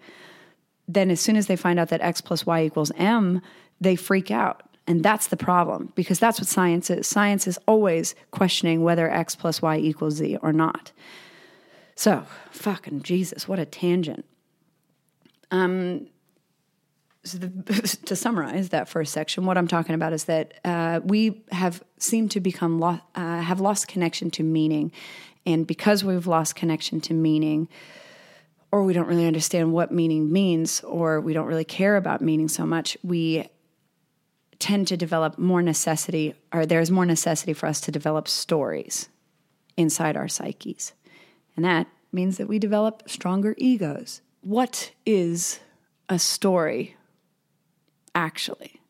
[0.86, 3.40] Then, as soon as they find out that X plus Y equals M,
[3.80, 4.62] they freak out.
[4.86, 7.06] And that's the problem because that's what science is.
[7.06, 10.92] Science is always questioning whether X plus Y equals Z or not.
[11.94, 14.26] So, fucking Jesus, what a tangent.
[15.50, 16.08] Um,
[17.24, 21.42] so the, to summarize that first section, what I'm talking about is that uh, we
[21.52, 24.92] have seemed to become lo- uh, have lost connection to meaning,
[25.46, 27.68] and because we've lost connection to meaning,
[28.72, 32.48] or we don't really understand what meaning means, or we don't really care about meaning
[32.48, 33.48] so much, we
[34.58, 39.08] tend to develop more necessity, or there's more necessity for us to develop stories
[39.76, 40.92] inside our psyches,
[41.56, 44.20] and that means that we develop stronger egos.
[44.42, 45.60] What is
[46.08, 46.96] a story
[48.14, 48.80] actually.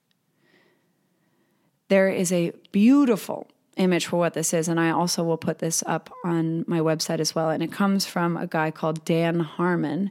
[1.88, 5.82] There is a beautiful image for what this is, and I also will put this
[5.86, 7.50] up on my website as well.
[7.50, 10.10] And it comes from a guy called Dan Harmon.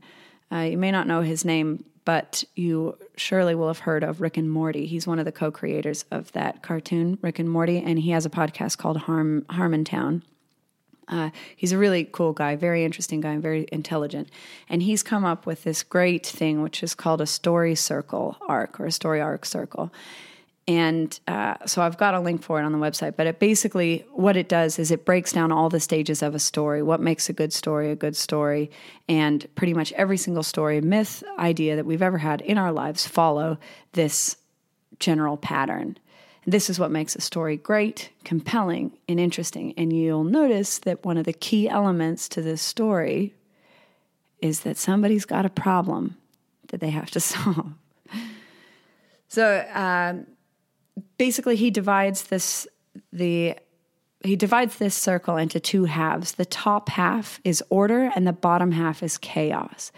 [0.52, 4.38] Uh, you may not know his name, but you surely will have heard of Rick
[4.38, 4.86] and Morty.
[4.88, 8.26] He's one of the co creators of that cartoon, Rick and Morty, and he has
[8.26, 10.24] a podcast called Harm, Harmontown.
[11.10, 14.30] Uh, he's a really cool guy, very interesting guy, and very intelligent.
[14.69, 18.80] And he's come up with this great thing, which is called a story circle arc
[18.80, 19.91] or a story arc circle.
[20.67, 23.15] And uh, so I've got a link for it on the website.
[23.15, 26.39] But it basically, what it does is it breaks down all the stages of a
[26.39, 28.69] story, what makes a good story a good story.
[29.08, 33.08] And pretty much every single story, myth, idea that we've ever had in our lives
[33.08, 33.58] follow
[33.93, 34.38] this
[35.00, 35.98] general pattern.
[36.50, 39.74] This is what makes a story great, compelling, and interesting.
[39.78, 43.36] And you'll notice that one of the key elements to this story
[44.42, 46.18] is that somebody's got a problem
[46.70, 47.74] that they have to solve.
[49.28, 50.26] So, um,
[51.18, 52.68] basically he divides this
[53.14, 53.56] the
[54.24, 56.34] he divides this circle into two halves.
[56.34, 59.94] The top half is order and the bottom half is chaos.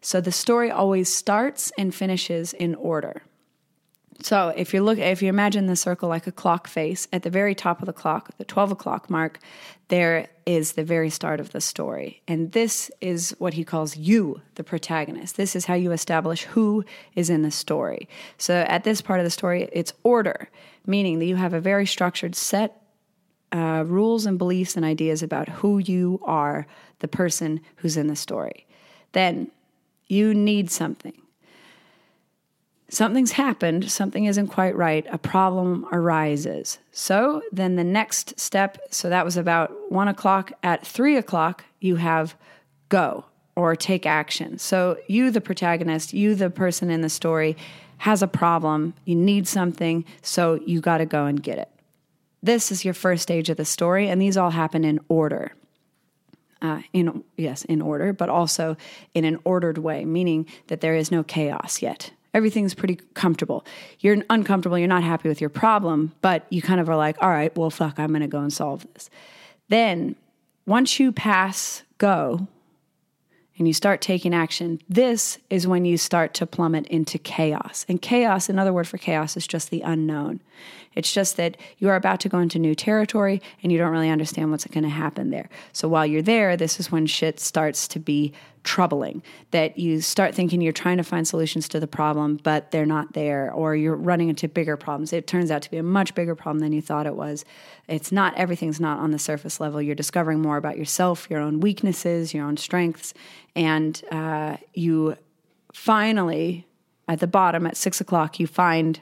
[0.00, 3.22] So the story always starts and finishes in order.
[4.20, 7.30] So if you look, if you imagine the circle like a clock face, at the
[7.30, 9.38] very top of the clock, the 12 o'clock mark,
[9.88, 12.20] there is the very start of the story.
[12.26, 15.36] And this is what he calls you, the protagonist.
[15.36, 18.08] This is how you establish who is in the story.
[18.38, 20.50] So at this part of the story, it's order,
[20.84, 22.82] meaning that you have a very structured set
[23.52, 26.66] uh, rules and beliefs and ideas about who you are,
[26.98, 28.66] the person who's in the story.
[29.12, 29.50] Then
[30.06, 31.22] you need something
[32.90, 36.78] something's happened, something isn't quite right, a problem arises.
[36.90, 40.52] So then the next step, so that was about one o'clock.
[40.62, 42.34] At three o'clock, you have
[42.88, 43.24] go
[43.54, 44.58] or take action.
[44.58, 47.56] So you, the protagonist, you, the person in the story,
[47.98, 51.68] has a problem, you need something, so you got to go and get it.
[52.42, 55.52] This is your first stage of the story, and these all happen in order.
[56.62, 58.76] Uh, in yes, in order, but also
[59.14, 63.66] in an ordered way, meaning that there is no chaos yet everything's pretty comfortable.
[63.98, 67.28] You're uncomfortable, you're not happy with your problem, but you kind of are like, all
[67.28, 69.10] right, well, fuck, I'm going to go and solve this.
[69.68, 70.14] Then
[70.64, 72.46] once you pass go
[73.58, 77.84] and you start taking action, this is when you start to plummet into chaos.
[77.88, 80.40] And chaos, another word for chaos, is just the unknown.
[80.94, 84.10] It's just that you are about to go into new territory and you don't really
[84.10, 85.48] understand what's going to happen there.
[85.72, 88.32] So while you're there, this is when shit starts to be
[88.64, 92.84] troubling that you start thinking you're trying to find solutions to the problem, but they're
[92.84, 95.12] not there, or you're running into bigger problems.
[95.12, 97.44] It turns out to be a much bigger problem than you thought it was.
[97.88, 99.80] It's not, everything's not on the surface level.
[99.80, 103.14] You're discovering more about yourself, your own weaknesses, your own strengths,
[103.56, 105.16] and uh, you
[105.72, 106.66] finally,
[107.06, 109.00] at the bottom, at six o'clock, you find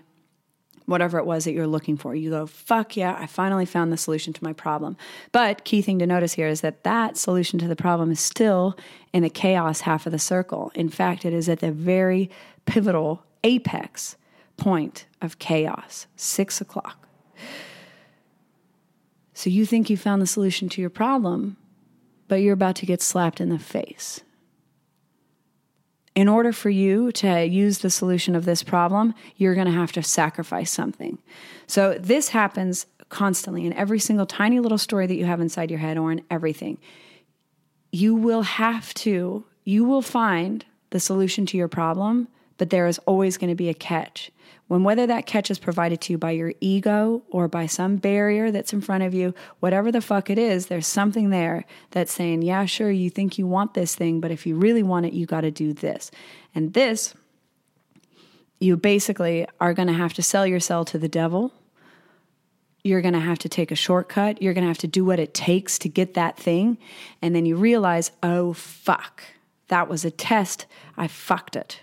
[0.87, 2.15] whatever it was that you're looking for.
[2.15, 4.97] You go, fuck yeah, I finally found the solution to my problem.
[5.33, 8.77] But key thing to notice here is that that solution to the problem is still
[9.13, 10.73] in the chaos half of the circle.
[10.75, 12.31] In fact, it is at the very
[12.65, 14.17] pivotal apex
[14.57, 17.09] point of chaos, six o'clock.
[19.35, 21.59] So you think you found the solution to your problem,
[22.29, 24.23] but you're about to get slapped in the face
[26.17, 29.93] in order for you to use the solution of this problem, you're going to have
[29.93, 31.19] to sacrifice something.
[31.67, 35.79] So this happens constantly in every single tiny little story that you have inside your
[35.79, 36.79] head or in everything.
[37.93, 42.99] You will have to, you will find the solution to your problem, but there is
[43.01, 44.31] always going to be a catch.
[44.69, 48.51] When whether that catch is provided to you by your ego or by some barrier
[48.51, 52.43] that's in front of you, whatever the fuck it is, there's something there that's saying,
[52.43, 55.25] yeah, sure, you think you want this thing, but if you really want it, you
[55.25, 56.11] got to do this.
[56.53, 57.15] And this,
[58.59, 61.53] you basically are going to have to sell your cell to the devil.
[62.83, 64.43] You're going to have to take a shortcut.
[64.43, 66.79] You're going to have to do what it takes to get that thing.
[67.23, 69.23] And then you realize, oh, fuck,
[69.69, 70.67] that was a test.
[70.97, 71.83] I fucked it.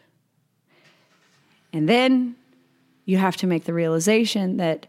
[1.73, 2.36] And then
[3.05, 4.86] you have to make the realization that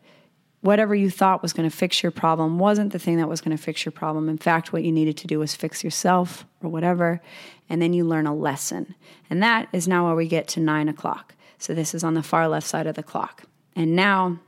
[0.60, 3.56] whatever you thought was going to fix your problem wasn't the thing that was going
[3.56, 4.28] to fix your problem.
[4.28, 7.20] In fact, what you needed to do was fix yourself or whatever.
[7.68, 8.94] And then you learn a lesson.
[9.28, 11.34] And that is now where we get to nine o'clock.
[11.58, 13.44] So this is on the far left side of the clock.
[13.74, 14.38] And now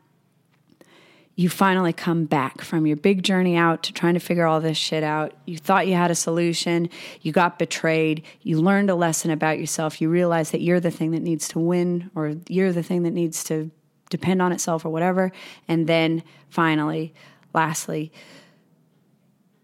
[1.38, 4.79] you finally come back from your big journey out to trying to figure all this
[4.79, 5.35] shit out.
[5.44, 6.88] You thought you had a solution,
[7.20, 11.11] you got betrayed, you learned a lesson about yourself, you realize that you're the thing
[11.11, 13.70] that needs to win or you're the thing that needs to
[14.09, 15.31] depend on itself or whatever.
[15.69, 17.13] And then finally,
[17.52, 18.11] lastly,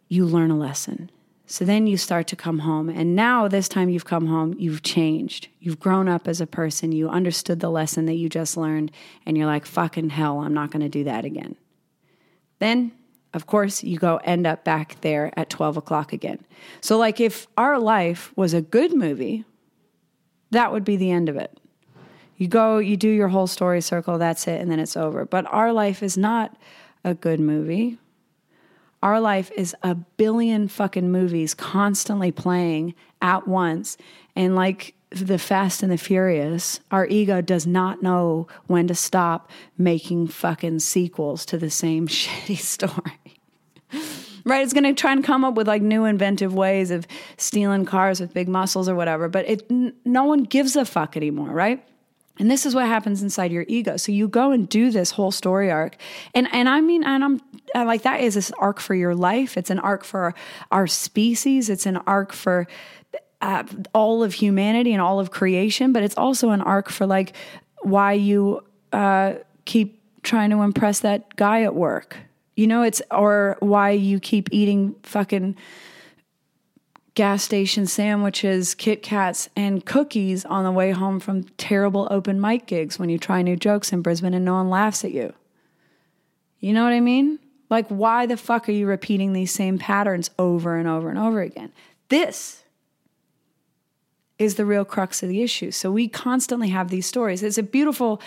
[0.09, 1.11] you learn a lesson.
[1.47, 2.88] So then you start to come home.
[2.88, 5.49] And now, this time you've come home, you've changed.
[5.61, 6.92] You've grown up as a person.
[6.92, 8.90] You understood the lesson that you just learned.
[9.26, 11.57] And you're like, fucking hell, I'm not going to do that again.
[12.62, 12.92] Then,
[13.34, 16.38] of course, you go end up back there at 12 o'clock again.
[16.80, 19.44] So, like, if our life was a good movie,
[20.52, 21.58] That would be the end of it.
[22.36, 25.24] You go, you do your whole story circle, that's it, and then it's over.
[25.24, 26.56] But our life is not
[27.04, 27.98] a good movie.
[29.02, 33.96] Our life is a billion fucking movies constantly playing at once.
[34.36, 39.50] And like the Fast and the Furious, our ego does not know when to stop
[39.78, 43.40] making fucking sequels to the same shitty story.
[44.44, 44.62] right?
[44.62, 47.06] It's going to try and come up with like new inventive ways of
[47.36, 51.16] stealing cars with big muscles or whatever, but it n- no one gives a fuck
[51.16, 51.84] anymore, right?
[52.38, 53.96] And this is what happens inside your ego.
[53.96, 55.96] So you go and do this whole story arc.
[56.34, 57.40] And and I mean and I'm
[57.74, 59.56] like that is this arc for your life.
[59.56, 60.34] It's an arc for
[60.70, 61.68] our species.
[61.68, 62.66] It's an arc for
[63.43, 67.34] uh, all of humanity and all of creation, but it's also an arc for like
[67.82, 69.34] why you uh,
[69.64, 72.16] keep trying to impress that guy at work.
[72.55, 75.57] You know, it's or why you keep eating fucking
[77.14, 82.66] gas station sandwiches, Kit Kats, and cookies on the way home from terrible open mic
[82.66, 85.32] gigs when you try new jokes in Brisbane and no one laughs at you.
[86.61, 87.40] You know what I mean?
[87.68, 91.40] Like, why the fuck are you repeating these same patterns over and over and over
[91.40, 91.72] again?
[92.09, 92.61] This
[94.43, 95.70] is the real crux of the issue.
[95.70, 97.43] So we constantly have these stories.
[97.43, 98.20] It's a beautiful.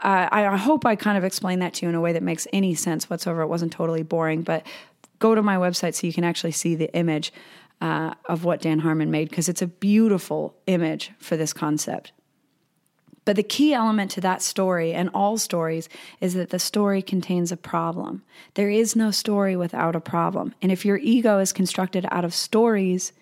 [0.00, 2.46] Uh, I, hope I kind of explained that to you in a way that makes
[2.54, 3.42] any sense whatsoever.
[3.42, 4.66] It wasn't totally boring, but
[5.18, 7.34] go to my website so you can actually see the image
[7.82, 12.12] uh, of what Dan Harmon made because it's a beautiful image for this concept.
[13.24, 15.88] But the key element to that story and all stories
[16.20, 18.22] is that the story contains a problem.
[18.54, 20.54] There is no story without a problem.
[20.62, 23.12] And if your ego is constructed out of stories,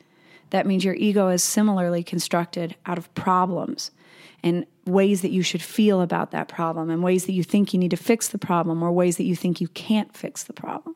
[0.50, 3.90] that means your ego is similarly constructed out of problems
[4.42, 7.78] and ways that you should feel about that problem and ways that you think you
[7.78, 10.94] need to fix the problem or ways that you think you can't fix the problem.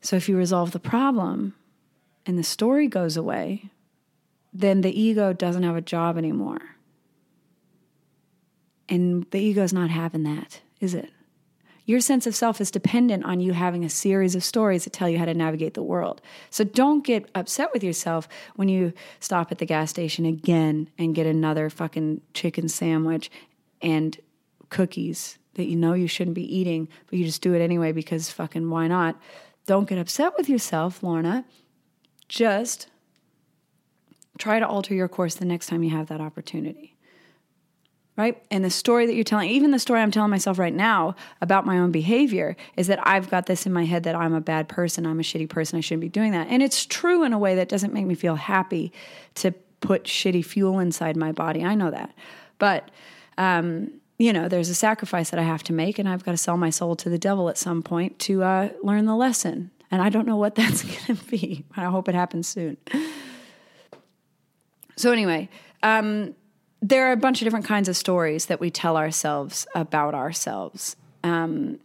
[0.00, 1.54] So if you resolve the problem,
[2.26, 3.70] and the story goes away,
[4.52, 6.60] then the ego doesn't have a job anymore.
[8.88, 11.10] And the ego's not having that, is it?
[11.90, 15.08] Your sense of self is dependent on you having a series of stories that tell
[15.08, 16.20] you how to navigate the world.
[16.48, 21.16] So don't get upset with yourself when you stop at the gas station again and
[21.16, 23.28] get another fucking chicken sandwich
[23.82, 24.16] and
[24.68, 28.30] cookies that you know you shouldn't be eating, but you just do it anyway because
[28.30, 29.20] fucking why not?
[29.66, 31.44] Don't get upset with yourself, Lorna.
[32.28, 32.88] Just
[34.38, 36.94] try to alter your course the next time you have that opportunity.
[38.20, 38.42] Right?
[38.50, 41.64] And the story that you're telling, even the story I'm telling myself right now about
[41.64, 44.68] my own behavior, is that I've got this in my head that I'm a bad
[44.68, 46.48] person, I'm a shitty person, I shouldn't be doing that.
[46.48, 48.92] And it's true in a way that doesn't make me feel happy
[49.36, 51.64] to put shitty fuel inside my body.
[51.64, 52.14] I know that.
[52.58, 52.90] But,
[53.38, 56.36] um, you know, there's a sacrifice that I have to make, and I've got to
[56.36, 59.70] sell my soul to the devil at some point to uh, learn the lesson.
[59.90, 61.64] And I don't know what that's going to be.
[61.74, 62.76] But I hope it happens soon.
[64.96, 65.48] So, anyway,
[65.82, 66.34] um,
[66.82, 70.96] there are a bunch of different kinds of stories that we tell ourselves about ourselves.
[71.22, 71.78] Um,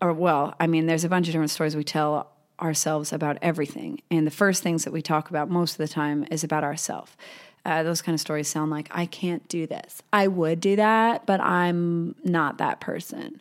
[0.00, 2.30] or, well, I mean, there's a bunch of different stories we tell
[2.60, 4.00] ourselves about everything.
[4.10, 7.16] And the first things that we talk about most of the time is about ourselves.
[7.64, 10.02] Uh, those kind of stories sound like, I can't do this.
[10.12, 13.40] I would do that, but I'm not that person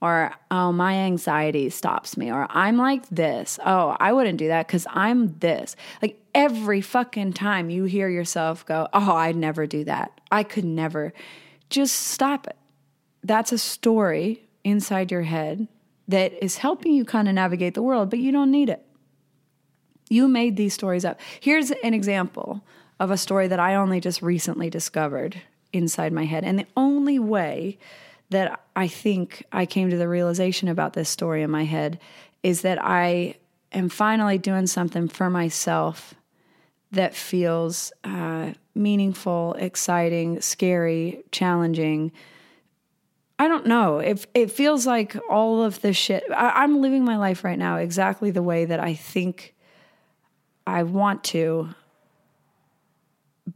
[0.00, 4.66] or oh my anxiety stops me or i'm like this oh i wouldn't do that
[4.66, 9.84] because i'm this like every fucking time you hear yourself go oh i'd never do
[9.84, 10.20] that.
[10.30, 11.12] I could never.
[11.68, 12.56] Just stop it.
[13.22, 15.68] That's a story inside your head
[16.08, 18.84] that is helping you kind of navigate the world but you don't need it.
[20.08, 21.20] You made these stories up.
[21.40, 22.64] Here's an example
[22.98, 25.40] of a story that i only just recently discovered
[25.72, 27.78] inside my head and the only way
[28.30, 31.98] that I think I came to the realization about this story in my head
[32.42, 33.34] is that I
[33.72, 36.14] am finally doing something for myself
[36.92, 42.12] that feels uh, meaningful, exciting, scary, challenging.
[43.38, 43.98] I don't know.
[43.98, 46.24] It, it feels like all of the shit.
[46.34, 49.54] I, I'm living my life right now exactly the way that I think
[50.66, 51.70] I want to,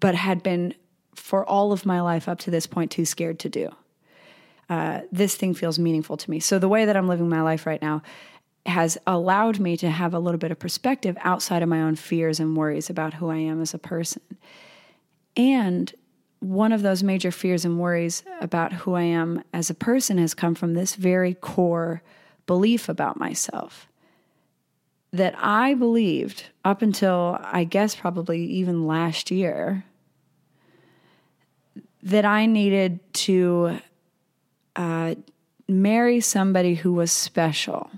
[0.00, 0.74] but had been
[1.14, 3.70] for all of my life up to this point too scared to do
[4.68, 6.40] uh, this thing feels meaningful to me.
[6.40, 8.02] So the way that I'm living my life right now
[8.66, 12.40] has allowed me to have a little bit of perspective outside of my own fears
[12.40, 14.22] and worries about who I am as a person.
[15.36, 15.92] And
[16.40, 20.34] one of those major fears and worries about who I am as a person has
[20.34, 22.02] come from this very core
[22.46, 23.88] belief about myself
[25.12, 29.84] that I believed up until I guess probably even last year
[32.02, 33.78] that I needed to
[34.76, 35.14] uh,
[35.68, 37.90] marry somebody who was special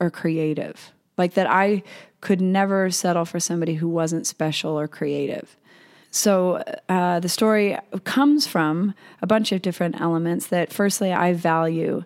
[0.00, 0.92] or creative.
[1.16, 1.82] Like that I
[2.20, 5.56] could never settle for somebody who wasn't special or creative.
[6.10, 12.04] so uh, the story comes from a bunch of different elements that firstly i value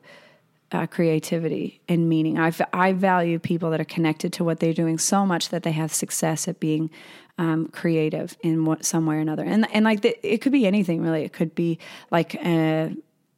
[0.72, 4.98] uh, creativity and meaning I, I value people that are connected to what they're doing
[4.98, 6.90] so much that they have success at being
[7.38, 10.66] um, creative in what, some way or another and, and like the, it could be
[10.66, 11.78] anything really it could be
[12.10, 12.94] like a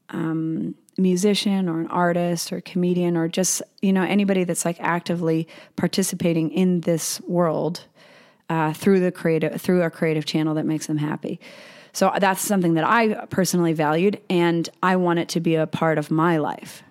[0.09, 5.47] um, musician or an artist or comedian or just you know anybody that's like actively
[5.77, 7.85] participating in this world
[8.49, 11.41] uh, through the creative through a creative channel that makes them happy.
[11.93, 15.97] So that's something that I personally valued, and I want it to be a part
[15.97, 16.83] of my life.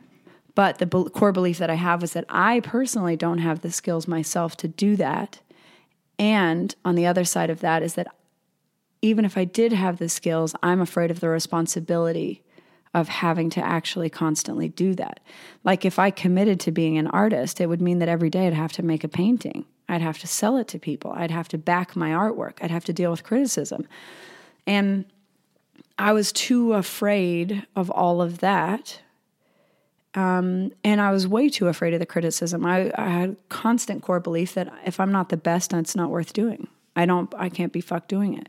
[0.55, 3.71] But the be- core belief that I have is that I personally don't have the
[3.71, 5.41] skills myself to do that.
[6.17, 8.07] And on the other side of that is that
[9.01, 12.41] even if I did have the skills, I'm afraid of the responsibility
[12.95, 15.19] of having to actually constantly do that.
[15.65, 18.53] Like if I committed to being an artist, it would mean that every day I'd
[18.53, 19.65] have to make a painting.
[19.89, 21.11] I'd have to sell it to people.
[21.11, 22.53] I'd have to back my artwork.
[22.61, 23.85] I'd have to deal with criticism.
[24.65, 25.03] And
[25.99, 29.01] I was too afraid of all of that.
[30.13, 32.65] Um, and I was way too afraid of the criticism.
[32.65, 36.31] I, I had constant core belief that if I'm not the best, it's not worth
[36.31, 36.69] doing.
[36.95, 37.31] I don't.
[37.37, 38.47] I can't be fucked doing it.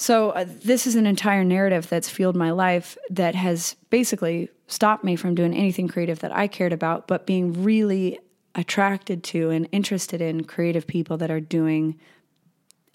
[0.00, 5.04] So uh, this is an entire narrative that's fueled my life that has basically stopped
[5.04, 8.18] me from doing anything creative that I cared about, but being really
[8.54, 12.00] attracted to and interested in creative people that are doing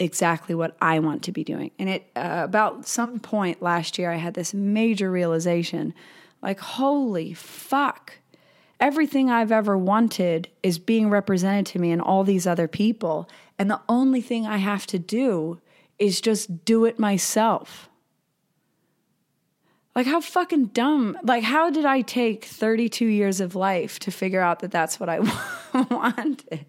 [0.00, 1.70] exactly what I want to be doing.
[1.78, 5.94] And it uh, about some point last year I had this major realization
[6.42, 8.14] like holy fuck.
[8.80, 13.28] Everything I've ever wanted is being represented to me and all these other people
[13.60, 15.60] and the only thing I have to do
[15.98, 17.88] is just do it myself.
[19.94, 21.16] Like, how fucking dumb.
[21.22, 25.08] Like, how did I take 32 years of life to figure out that that's what
[25.08, 25.20] I
[25.90, 26.66] wanted?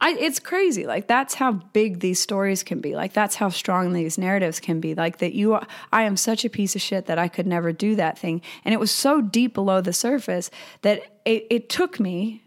[0.00, 0.86] I, it's crazy.
[0.86, 2.96] Like, that's how big these stories can be.
[2.96, 4.94] Like, that's how strong these narratives can be.
[4.94, 7.70] Like, that you, are, I am such a piece of shit that I could never
[7.70, 8.40] do that thing.
[8.64, 10.50] And it was so deep below the surface
[10.82, 12.42] that it, it took me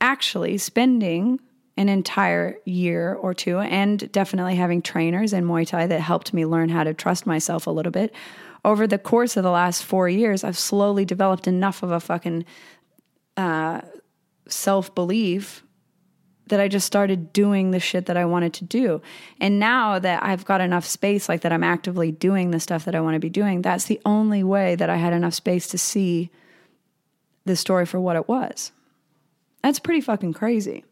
[0.00, 1.40] actually spending
[1.76, 6.46] an entire year or two, and definitely having trainers in Muay Thai that helped me
[6.46, 8.14] learn how to trust myself a little bit.
[8.64, 12.44] Over the course of the last four years, I've slowly developed enough of a fucking
[13.36, 13.80] uh,
[14.48, 15.64] self belief
[16.48, 19.00] that I just started doing the shit that I wanted to do.
[19.40, 22.94] And now that I've got enough space, like that I'm actively doing the stuff that
[22.94, 25.78] I want to be doing, that's the only way that I had enough space to
[25.78, 26.30] see
[27.46, 28.72] the story for what it was.
[29.62, 30.84] That's pretty fucking crazy.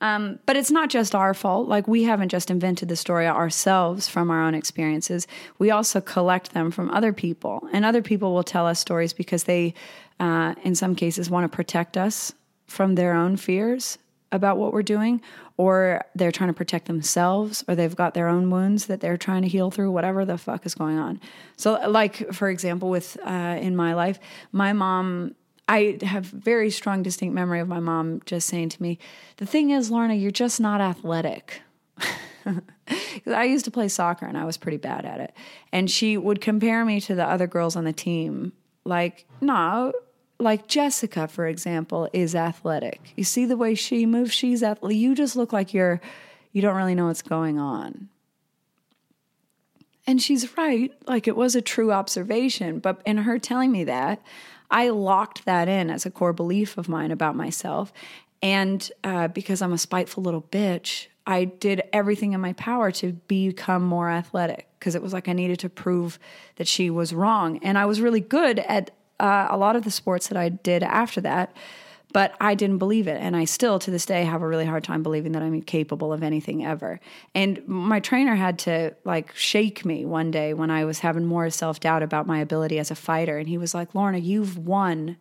[0.00, 1.68] Um, but it's not just our fault.
[1.68, 5.26] Like, we haven't just invented the story ourselves from our own experiences.
[5.58, 7.68] We also collect them from other people.
[7.72, 9.74] And other people will tell us stories because they,
[10.20, 12.32] uh, in some cases, want to protect us
[12.66, 13.98] from their own fears
[14.30, 15.22] about what we're doing,
[15.56, 19.42] or they're trying to protect themselves, or they've got their own wounds that they're trying
[19.42, 21.18] to heal through, whatever the fuck is going on.
[21.56, 24.20] So, like, for example, with uh, in my life,
[24.52, 25.34] my mom
[25.68, 28.98] I have very strong, distinct memory of my mom just saying to me,
[29.36, 31.60] "The thing is, Lorna, you're just not athletic."
[33.26, 35.34] I used to play soccer and I was pretty bad at it,
[35.70, 38.52] and she would compare me to the other girls on the team.
[38.84, 39.92] Like, no,
[40.40, 43.12] like Jessica, for example, is athletic.
[43.16, 44.96] You see the way she moves; she's athletic.
[44.96, 46.00] You just look like you're,
[46.52, 48.08] you don't really know what's going on.
[50.06, 50.90] And she's right.
[51.06, 54.22] Like it was a true observation, but in her telling me that,
[54.70, 57.92] I locked that in as a core belief of mine about myself.
[58.42, 63.12] And uh, because I'm a spiteful little bitch, I did everything in my power to
[63.12, 66.18] become more athletic because it was like I needed to prove
[66.56, 67.58] that she was wrong.
[67.58, 68.90] And I was really good at
[69.20, 71.54] uh, a lot of the sports that I did after that.
[72.12, 73.20] But I didn't believe it.
[73.20, 76.12] And I still, to this day, have a really hard time believing that I'm capable
[76.12, 77.00] of anything ever.
[77.34, 81.50] And my trainer had to like shake me one day when I was having more
[81.50, 83.36] self doubt about my ability as a fighter.
[83.36, 85.18] And he was like, Lorna, you've won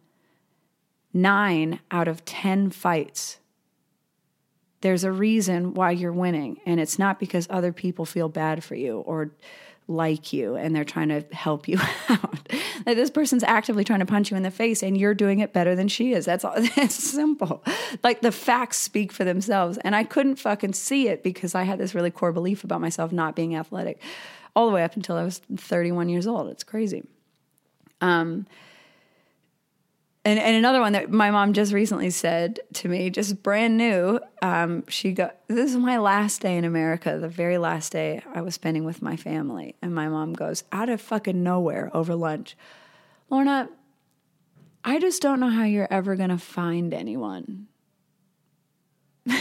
[1.13, 3.39] nine out of 10 fights.
[4.81, 6.61] There's a reason why you're winning.
[6.65, 9.31] And it's not because other people feel bad for you or
[9.87, 11.79] like you and they're trying to help you
[12.09, 12.51] out.
[12.85, 15.53] like this person's actively trying to punch you in the face and you're doing it
[15.53, 16.25] better than she is.
[16.25, 17.63] That's all it's simple.
[18.03, 19.77] Like the facts speak for themselves.
[19.79, 23.11] And I couldn't fucking see it because I had this really core belief about myself
[23.11, 24.01] not being athletic
[24.55, 26.49] all the way up until I was 31 years old.
[26.49, 27.03] It's crazy.
[28.01, 28.45] Um
[30.27, 34.19] and, and another one that my mom just recently said to me, just brand new,
[34.41, 38.41] um, she got this is my last day in America, the very last day I
[38.41, 39.75] was spending with my family.
[39.81, 42.57] And my mom goes, out of fucking nowhere over lunch,
[43.29, 43.69] Lorna,
[44.83, 47.67] I just don't know how you're ever to find anyone.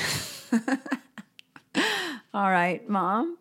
[2.32, 3.39] All right, mom.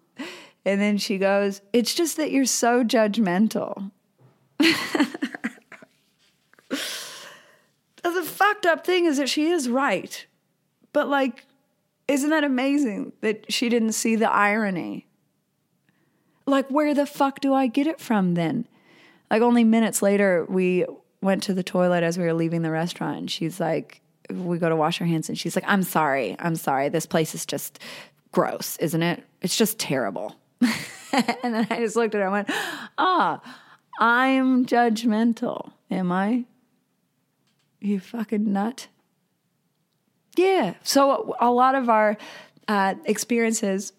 [0.66, 3.92] And then she goes, It's just that you're so judgmental.
[8.12, 10.26] the fucked up thing is that she is right.
[10.94, 11.46] But, like,
[12.08, 15.08] isn't that amazing that she didn't see the irony?
[16.46, 18.68] Like, where the fuck do I get it from then?
[19.32, 20.86] Like, only minutes later, we
[21.22, 23.18] went to the toilet as we were leaving the restaurant.
[23.18, 26.36] And she's like, we go to wash our hands, and she's like, I'm sorry.
[26.40, 26.90] I'm sorry.
[26.90, 27.80] This place is just
[28.32, 29.24] gross, isn't it?
[29.42, 30.36] It's just terrible.
[30.62, 32.52] and then I just looked at her and went,
[32.98, 33.42] ah,
[34.00, 35.72] I'm judgmental.
[35.90, 36.46] Am I?
[37.86, 38.88] You fucking nut.
[40.36, 40.74] Yeah.
[40.82, 42.18] So a lot of our
[42.68, 43.94] uh, experiences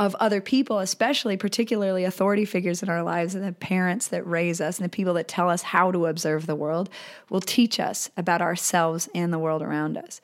[0.00, 4.60] of other people, especially particularly authority figures in our lives and the parents that raise
[4.60, 6.90] us and the people that tell us how to observe the world
[7.28, 10.20] will teach us about ourselves and the world around us.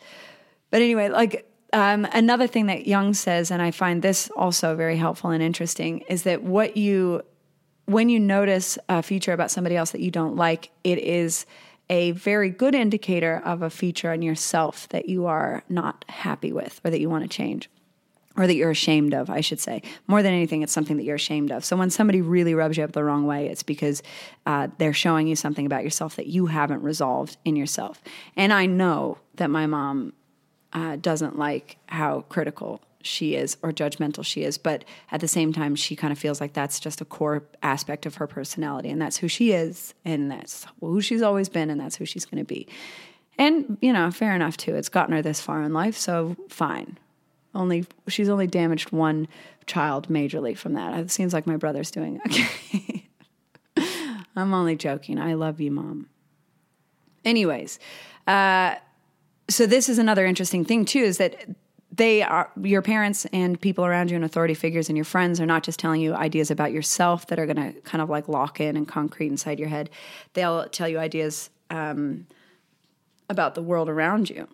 [0.70, 4.96] But anyway, like um, another thing that Jung says, and I find this also very
[4.96, 7.22] helpful and interesting, is that what you,
[7.84, 11.46] when you notice a feature about somebody else that you don't like, it is
[11.88, 16.80] a very good indicator of a feature in yourself that you are not happy with
[16.84, 17.70] or that you want to change
[18.36, 19.82] or that you're ashamed of, I should say.
[20.06, 21.64] More than anything, it's something that you're ashamed of.
[21.64, 24.02] So when somebody really rubs you up the wrong way, it's because
[24.44, 28.02] uh, they're showing you something about yourself that you haven't resolved in yourself.
[28.36, 30.12] And I know that my mom
[30.72, 35.52] uh, doesn't like how critical she is or judgmental she is, but at the same
[35.52, 39.00] time, she kind of feels like that's just a core aspect of her personality, and
[39.00, 42.42] that's who she is, and that's who she's always been, and that's who she's going
[42.42, 42.66] to be.
[43.38, 44.74] And you know, fair enough too.
[44.74, 46.98] It's gotten her this far in life, so fine.
[47.54, 49.28] Only she's only damaged one
[49.66, 50.98] child majorly from that.
[50.98, 53.08] It seems like my brother's doing okay.
[54.36, 55.18] I'm only joking.
[55.18, 56.08] I love you, mom.
[57.24, 57.78] Anyways,
[58.26, 58.76] uh,
[59.48, 61.48] so this is another interesting thing too is that
[61.96, 65.46] they are your parents and people around you and authority figures and your friends are
[65.46, 68.60] not just telling you ideas about yourself that are going to kind of like lock
[68.60, 69.90] in and concrete inside your head.
[70.34, 72.26] They'll tell you ideas um,
[73.30, 74.46] about the world around you.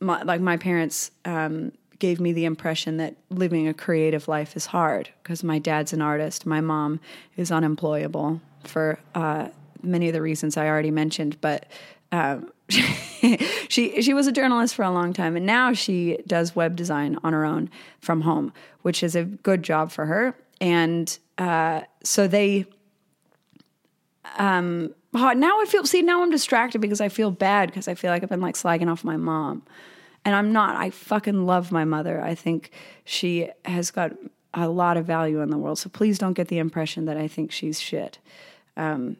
[0.00, 4.66] My, like my parents um, gave me the impression that living a creative life is
[4.66, 7.00] hard because my dad's an artist my mom
[7.36, 9.48] is unemployable for uh,
[9.82, 11.66] many of the reasons i already mentioned but
[12.12, 12.50] um,
[13.68, 17.18] she she was a journalist for a long time, and now she does web design
[17.22, 18.52] on her own from home,
[18.82, 20.34] which is a good job for her.
[20.60, 22.66] And uh, so they,
[24.38, 27.94] um, oh, now I feel see now I'm distracted because I feel bad because I
[27.94, 29.62] feel like I've been like slagging off my mom,
[30.24, 30.76] and I'm not.
[30.76, 32.22] I fucking love my mother.
[32.22, 32.70] I think
[33.04, 34.12] she has got
[34.52, 35.78] a lot of value in the world.
[35.78, 38.18] So please don't get the impression that I think she's shit.
[38.76, 39.16] Um,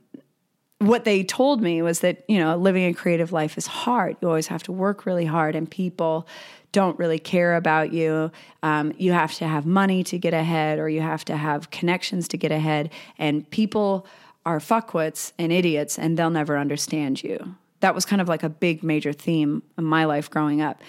[0.78, 4.16] what they told me was that you know living a creative life is hard.
[4.20, 6.26] You always have to work really hard and people
[6.72, 8.30] don't really care about you.
[8.62, 12.28] Um, you have to have money to get ahead or you have to have connections
[12.28, 12.90] to get ahead.
[13.18, 14.06] And people
[14.44, 17.54] are fuckwits and idiots and they'll never understand you.
[17.80, 20.82] That was kind of like a big major theme in my life growing up.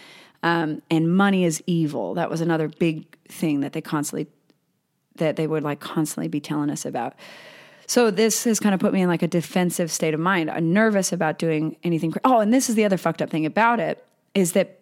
[0.44, 2.14] Um, and money is evil.
[2.14, 4.28] That was another big thing that they constantly
[5.16, 7.14] that they would like constantly be telling us about
[7.90, 10.52] so this has kind of put me in like a defensive state of mind.
[10.52, 12.14] I'm nervous about doing anything.
[12.24, 14.78] Oh, and this is the other fucked up thing about it is that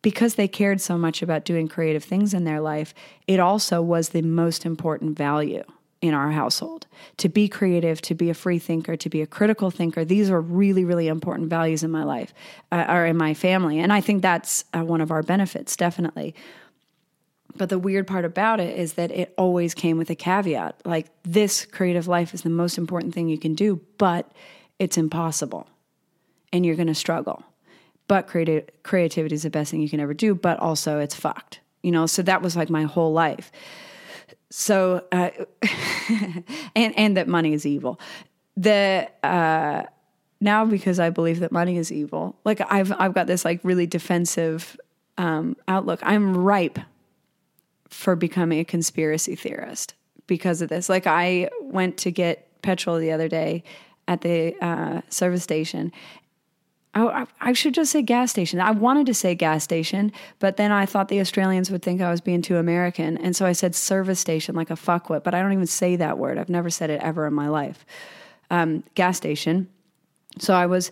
[0.00, 2.94] because they cared so much about doing creative things in their life,
[3.26, 5.64] it also was the most important value
[6.00, 6.86] in our household.
[7.16, 10.40] To be creative, to be a free thinker, to be a critical thinker, these are
[10.40, 12.32] really, really important values in my life
[12.70, 13.80] uh, or in my family.
[13.80, 16.32] And I think that's uh, one of our benefits, definitely.
[17.56, 21.08] But the weird part about it is that it always came with a caveat like,
[21.22, 24.30] this creative life is the most important thing you can do, but
[24.78, 25.66] it's impossible
[26.52, 27.42] and you're going to struggle.
[28.08, 31.60] But creativity is the best thing you can ever do, but also it's fucked.
[31.82, 33.50] You know, so that was like my whole life.
[34.50, 35.30] So, uh,
[36.76, 37.98] and, and that money is evil.
[38.56, 39.84] The, uh,
[40.40, 43.86] now because I believe that money is evil, like I've, I've got this like really
[43.86, 44.78] defensive
[45.18, 46.00] um, outlook.
[46.02, 46.78] I'm ripe
[47.96, 49.94] for becoming a conspiracy theorist
[50.26, 50.88] because of this.
[50.88, 53.64] Like, I went to get petrol the other day
[54.06, 55.92] at the uh, service station.
[56.94, 58.60] I, I, should just say gas station.
[58.60, 62.10] I wanted to say gas station, but then I thought the Australians would think I
[62.10, 63.18] was being too American.
[63.18, 66.18] And so I said service station like a fuckwit, but I don't even say that
[66.18, 66.38] word.
[66.38, 67.84] I've never said it ever in my life.
[68.50, 69.68] Um, gas station.
[70.38, 70.90] So I was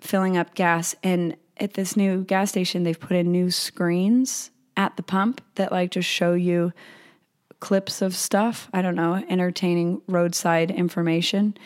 [0.00, 4.96] filling up gas, and at this new gas station, they've put in new screens at
[4.96, 6.72] the pump that like just show you
[7.60, 8.68] clips of stuff.
[8.72, 11.56] I don't know, entertaining roadside information.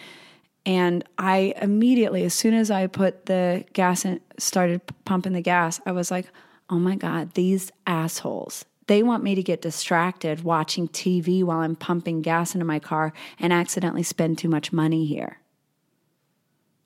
[0.66, 5.80] And I immediately, as soon as I put the gas in, started pumping the gas,
[5.86, 6.26] I was like,
[6.68, 11.76] oh my God, these assholes They want me to get distracted watching TV while I'm
[11.76, 15.38] pumping gas into my car and accidentally spend too much money here.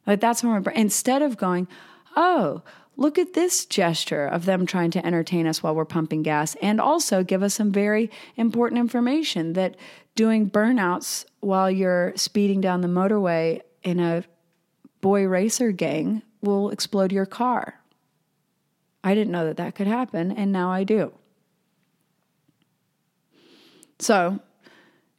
[0.05, 1.69] Like that's when we're, instead of going,
[2.17, 2.63] oh,
[2.97, 6.81] look at this gesture of them trying to entertain us while we're pumping gas and
[6.81, 9.77] also give us some very important information that
[10.15, 14.25] doing burnouts while you're speeding down the motorway in a
[15.01, 17.81] boy racer gang will explode your car.
[19.05, 21.13] I didn't know that that could happen, and now I do.
[23.99, 24.41] So,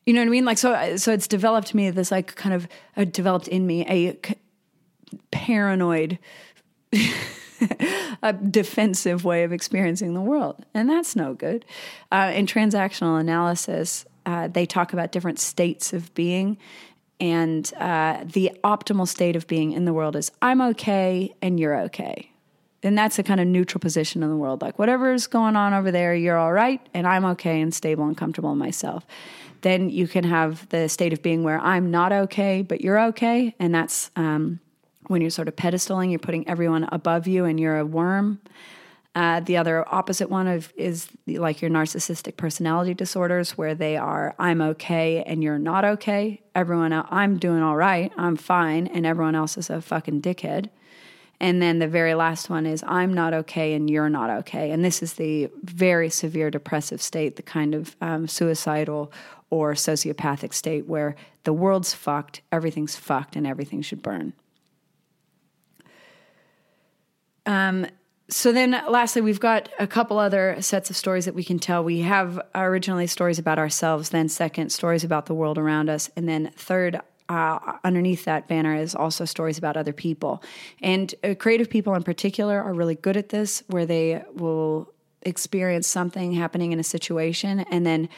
[0.06, 0.46] you know what I mean?
[0.46, 4.18] Like, so, so it's developed me this like kind of uh, developed in me a
[4.26, 4.36] c-
[5.32, 6.20] paranoid
[8.22, 10.66] a defensive way of experiencing the world.
[10.74, 11.66] And that's no good.
[12.11, 16.57] Uh, in transactional analysis, uh, they talk about different states of being.
[17.20, 21.80] And uh, the optimal state of being in the world is I'm okay and you're
[21.82, 22.30] okay.
[22.84, 24.61] And that's a kind of neutral position in the world.
[24.61, 28.18] Like, whatever's going on over there, you're all right, and I'm okay and stable and
[28.18, 29.05] comfortable in myself.
[29.61, 33.55] Then you can have the state of being where I'm not okay, but you're okay.
[33.57, 34.59] And that's um,
[35.08, 38.39] when you're sort of pedestaling, you're putting everyone above you and you're a worm.
[39.16, 44.34] Uh, the other opposite one of is like your narcissistic personality disorders, where they are
[44.39, 46.41] I'm okay and you're not okay.
[46.56, 50.70] Everyone else, I'm doing all right, I'm fine, and everyone else is a fucking dickhead.
[51.39, 54.72] And then the very last one is I'm not okay and you're not okay.
[54.72, 59.12] And this is the very severe depressive state, the kind of um, suicidal
[59.49, 64.34] or sociopathic state where the world's fucked, everything's fucked, and everything should burn.
[67.46, 67.88] Um,
[68.30, 71.84] so then lastly we've got a couple other sets of stories that we can tell.
[71.84, 76.28] We have originally stories about ourselves then second stories about the world around us and
[76.28, 80.44] then third uh, underneath that banner is also stories about other people.
[80.82, 84.91] And uh, creative people in particular are really good at this where they will
[85.22, 88.10] experience something happening in a situation and then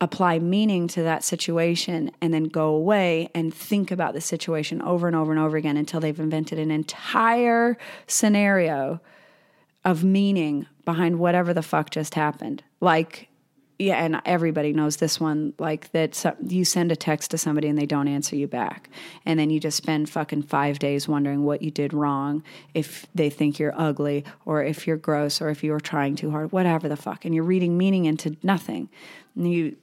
[0.00, 5.06] apply meaning to that situation and then go away and think about the situation over
[5.06, 9.00] and over and over again until they've invented an entire scenario
[9.84, 12.62] of meaning behind whatever the fuck just happened.
[12.80, 13.28] Like,
[13.78, 15.52] yeah, and everybody knows this one.
[15.58, 18.88] Like that, you send a text to somebody and they don't answer you back,
[19.26, 22.42] and then you just spend fucking five days wondering what you did wrong,
[22.72, 26.30] if they think you're ugly, or if you're gross, or if you were trying too
[26.30, 28.88] hard, whatever the fuck, and you're reading meaning into nothing,
[29.34, 29.76] and you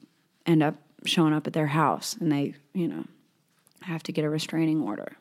[0.46, 0.76] end up
[1.06, 3.06] showing up at their house, and they, you know,
[3.82, 5.18] have to get a restraining order.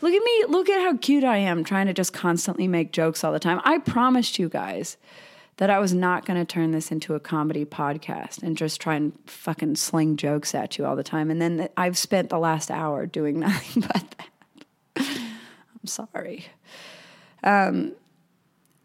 [0.00, 0.44] Look at me.
[0.48, 3.60] Look at how cute I am trying to just constantly make jokes all the time.
[3.64, 4.96] I promised you guys
[5.56, 8.94] that I was not going to turn this into a comedy podcast and just try
[8.94, 11.32] and fucking sling jokes at you all the time.
[11.32, 14.28] And then I've spent the last hour doing nothing but that.
[14.96, 16.46] I'm sorry.
[17.42, 17.92] Um,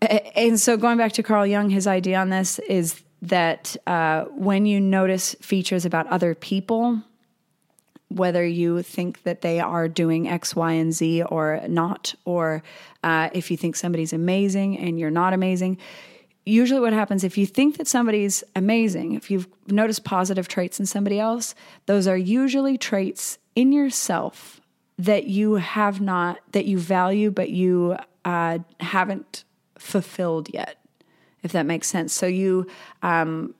[0.02, 4.66] and so going back to Carl Jung, his idea on this is that uh, when
[4.66, 7.02] you notice features about other people,
[8.10, 12.62] whether you think that they are doing X, Y, and Z or not, or
[13.04, 15.78] uh, if you think somebody's amazing and you're not amazing.
[16.46, 20.86] Usually, what happens if you think that somebody's amazing, if you've noticed positive traits in
[20.86, 21.56] somebody else,
[21.86, 24.60] those are usually traits in yourself
[24.98, 27.96] that you have not, that you value, but you
[28.26, 29.46] uh, haven't
[29.78, 30.78] fulfilled yet,
[31.44, 32.14] if that makes sense.
[32.14, 32.68] So you
[33.02, 33.54] um,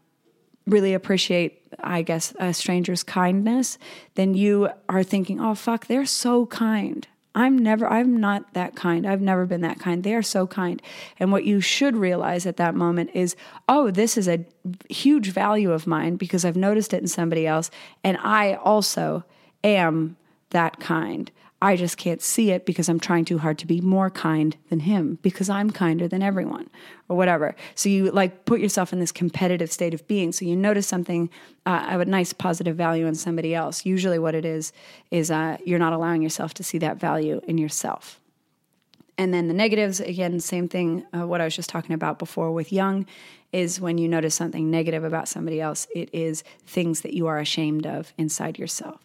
[0.66, 3.78] really appreciate I guess, a stranger's kindness,
[4.16, 7.08] then you are thinking, oh, fuck, they're so kind.
[7.36, 9.08] I'm never, I'm not that kind.
[9.08, 10.04] I've never been that kind.
[10.04, 10.82] They are so kind.
[11.20, 13.36] And what you should realize at that moment is,
[13.68, 14.46] oh, this is a
[14.90, 17.72] huge value of mine because I've noticed it in somebody else.
[18.04, 19.24] And I also
[19.64, 20.16] am
[20.52, 21.32] that kind.
[21.64, 24.82] I just can't see it because I'm trying too hard to be more kind than
[24.82, 26.70] him because I'm kinder than everyone
[27.08, 27.56] or whatever.
[27.74, 30.34] So you like put yourself in this competitive state of being.
[30.34, 31.30] So you notice something
[31.66, 33.86] uh, of a nice positive value in somebody else.
[33.86, 34.74] Usually, what it is
[35.10, 38.20] is uh, you're not allowing yourself to see that value in yourself.
[39.18, 42.52] And then the negatives, again, same thing, uh, what I was just talking about before
[42.52, 43.06] with Jung,
[43.54, 47.38] is when you notice something negative about somebody else, it is things that you are
[47.38, 49.00] ashamed of inside yourself.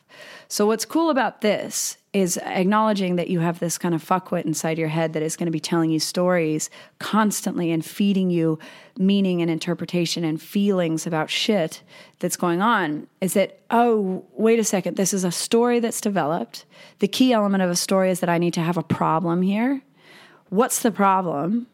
[0.49, 4.79] So, what's cool about this is acknowledging that you have this kind of fuckwit inside
[4.79, 8.59] your head that is going to be telling you stories constantly and feeding you
[8.97, 11.83] meaning and interpretation and feelings about shit
[12.19, 13.07] that's going on.
[13.21, 16.65] Is that, oh, wait a second, this is a story that's developed.
[17.01, 19.83] The key element of a story is that I need to have a problem here.
[20.49, 21.67] What's the problem?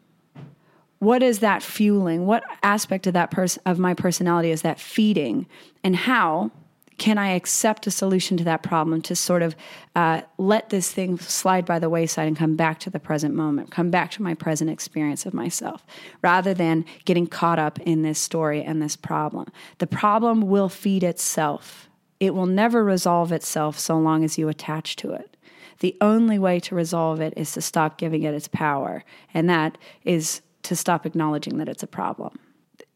[0.99, 5.45] what is that fueling what aspect of that person of my personality is that feeding
[5.83, 6.49] and how
[6.97, 9.55] can I accept a solution to that problem to sort of
[9.95, 13.71] uh, let this thing slide by the wayside and come back to the present moment,
[13.71, 15.85] come back to my present experience of myself,
[16.21, 19.47] rather than getting caught up in this story and this problem?
[19.79, 21.89] The problem will feed itself.
[22.19, 25.35] It will never resolve itself so long as you attach to it.
[25.79, 29.77] The only way to resolve it is to stop giving it its power, and that
[30.05, 32.39] is to stop acknowledging that it's a problem.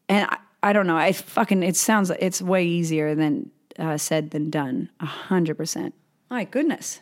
[0.08, 0.96] And I, I don't know.
[0.96, 4.90] I fucking it sounds it's way easier than uh, said than done.
[5.00, 5.94] A hundred percent.
[6.28, 7.00] My goodness.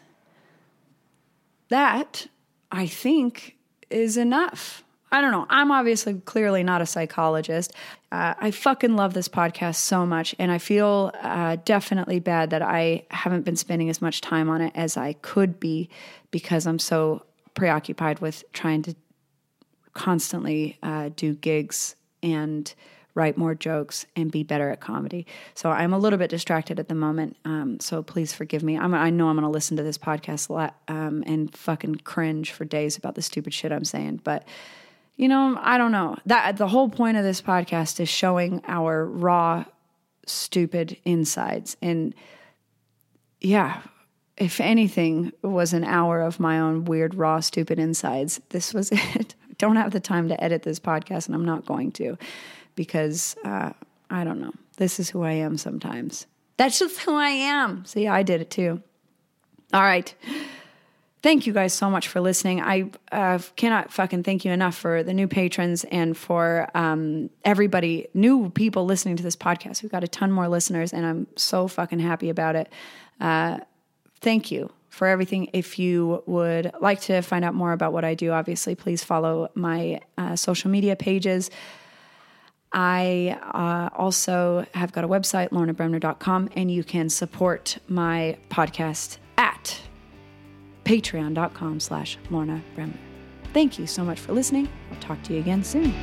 [1.68, 2.26] That
[2.70, 3.56] I think
[3.90, 4.84] is enough.
[5.10, 5.46] I don't know.
[5.48, 7.72] I'm obviously clearly not a psychologist.
[8.12, 12.60] Uh, I fucking love this podcast so much, and I feel uh, definitely bad that
[12.62, 15.88] I haven't been spending as much time on it as I could be
[16.30, 18.94] because I'm so preoccupied with trying to
[19.94, 22.72] constantly uh, do gigs and
[23.18, 25.26] write more jokes, and be better at comedy.
[25.54, 27.36] So I'm a little bit distracted at the moment.
[27.44, 28.78] Um, so please forgive me.
[28.78, 31.96] I'm, i know I'm going to listen to this podcast a lot um, and fucking
[31.96, 34.20] cringe for days about the stupid shit I'm saying.
[34.22, 34.46] But
[35.16, 36.16] you know, I don't know.
[36.26, 39.64] That the whole point of this podcast is showing our raw,
[40.24, 41.76] stupid insides.
[41.82, 42.14] And
[43.40, 43.82] yeah,
[44.36, 49.34] if anything was an hour of my own weird, raw, stupid insides, this was it.
[49.42, 52.16] I don't have the time to edit this podcast, and I'm not going to
[52.78, 53.72] because uh,
[54.08, 54.52] I don't know.
[54.76, 56.26] This is who I am sometimes.
[56.58, 57.84] That's just who I am.
[57.84, 58.80] See, I did it too.
[59.74, 60.14] All right.
[61.20, 62.60] Thank you guys so much for listening.
[62.60, 68.06] I uh, cannot fucking thank you enough for the new patrons and for um, everybody,
[68.14, 69.82] new people listening to this podcast.
[69.82, 72.72] We've got a ton more listeners, and I'm so fucking happy about it.
[73.20, 73.58] Uh,
[74.20, 75.50] thank you for everything.
[75.52, 79.48] If you would like to find out more about what I do, obviously, please follow
[79.56, 81.50] my uh, social media pages.
[82.72, 89.80] I uh, also have got a website, lornabremner.com, and you can support my podcast at
[90.84, 92.98] patreon.com slash Lorna Bremner.
[93.52, 94.68] Thank you so much for listening.
[94.90, 95.94] I'll talk to you again soon.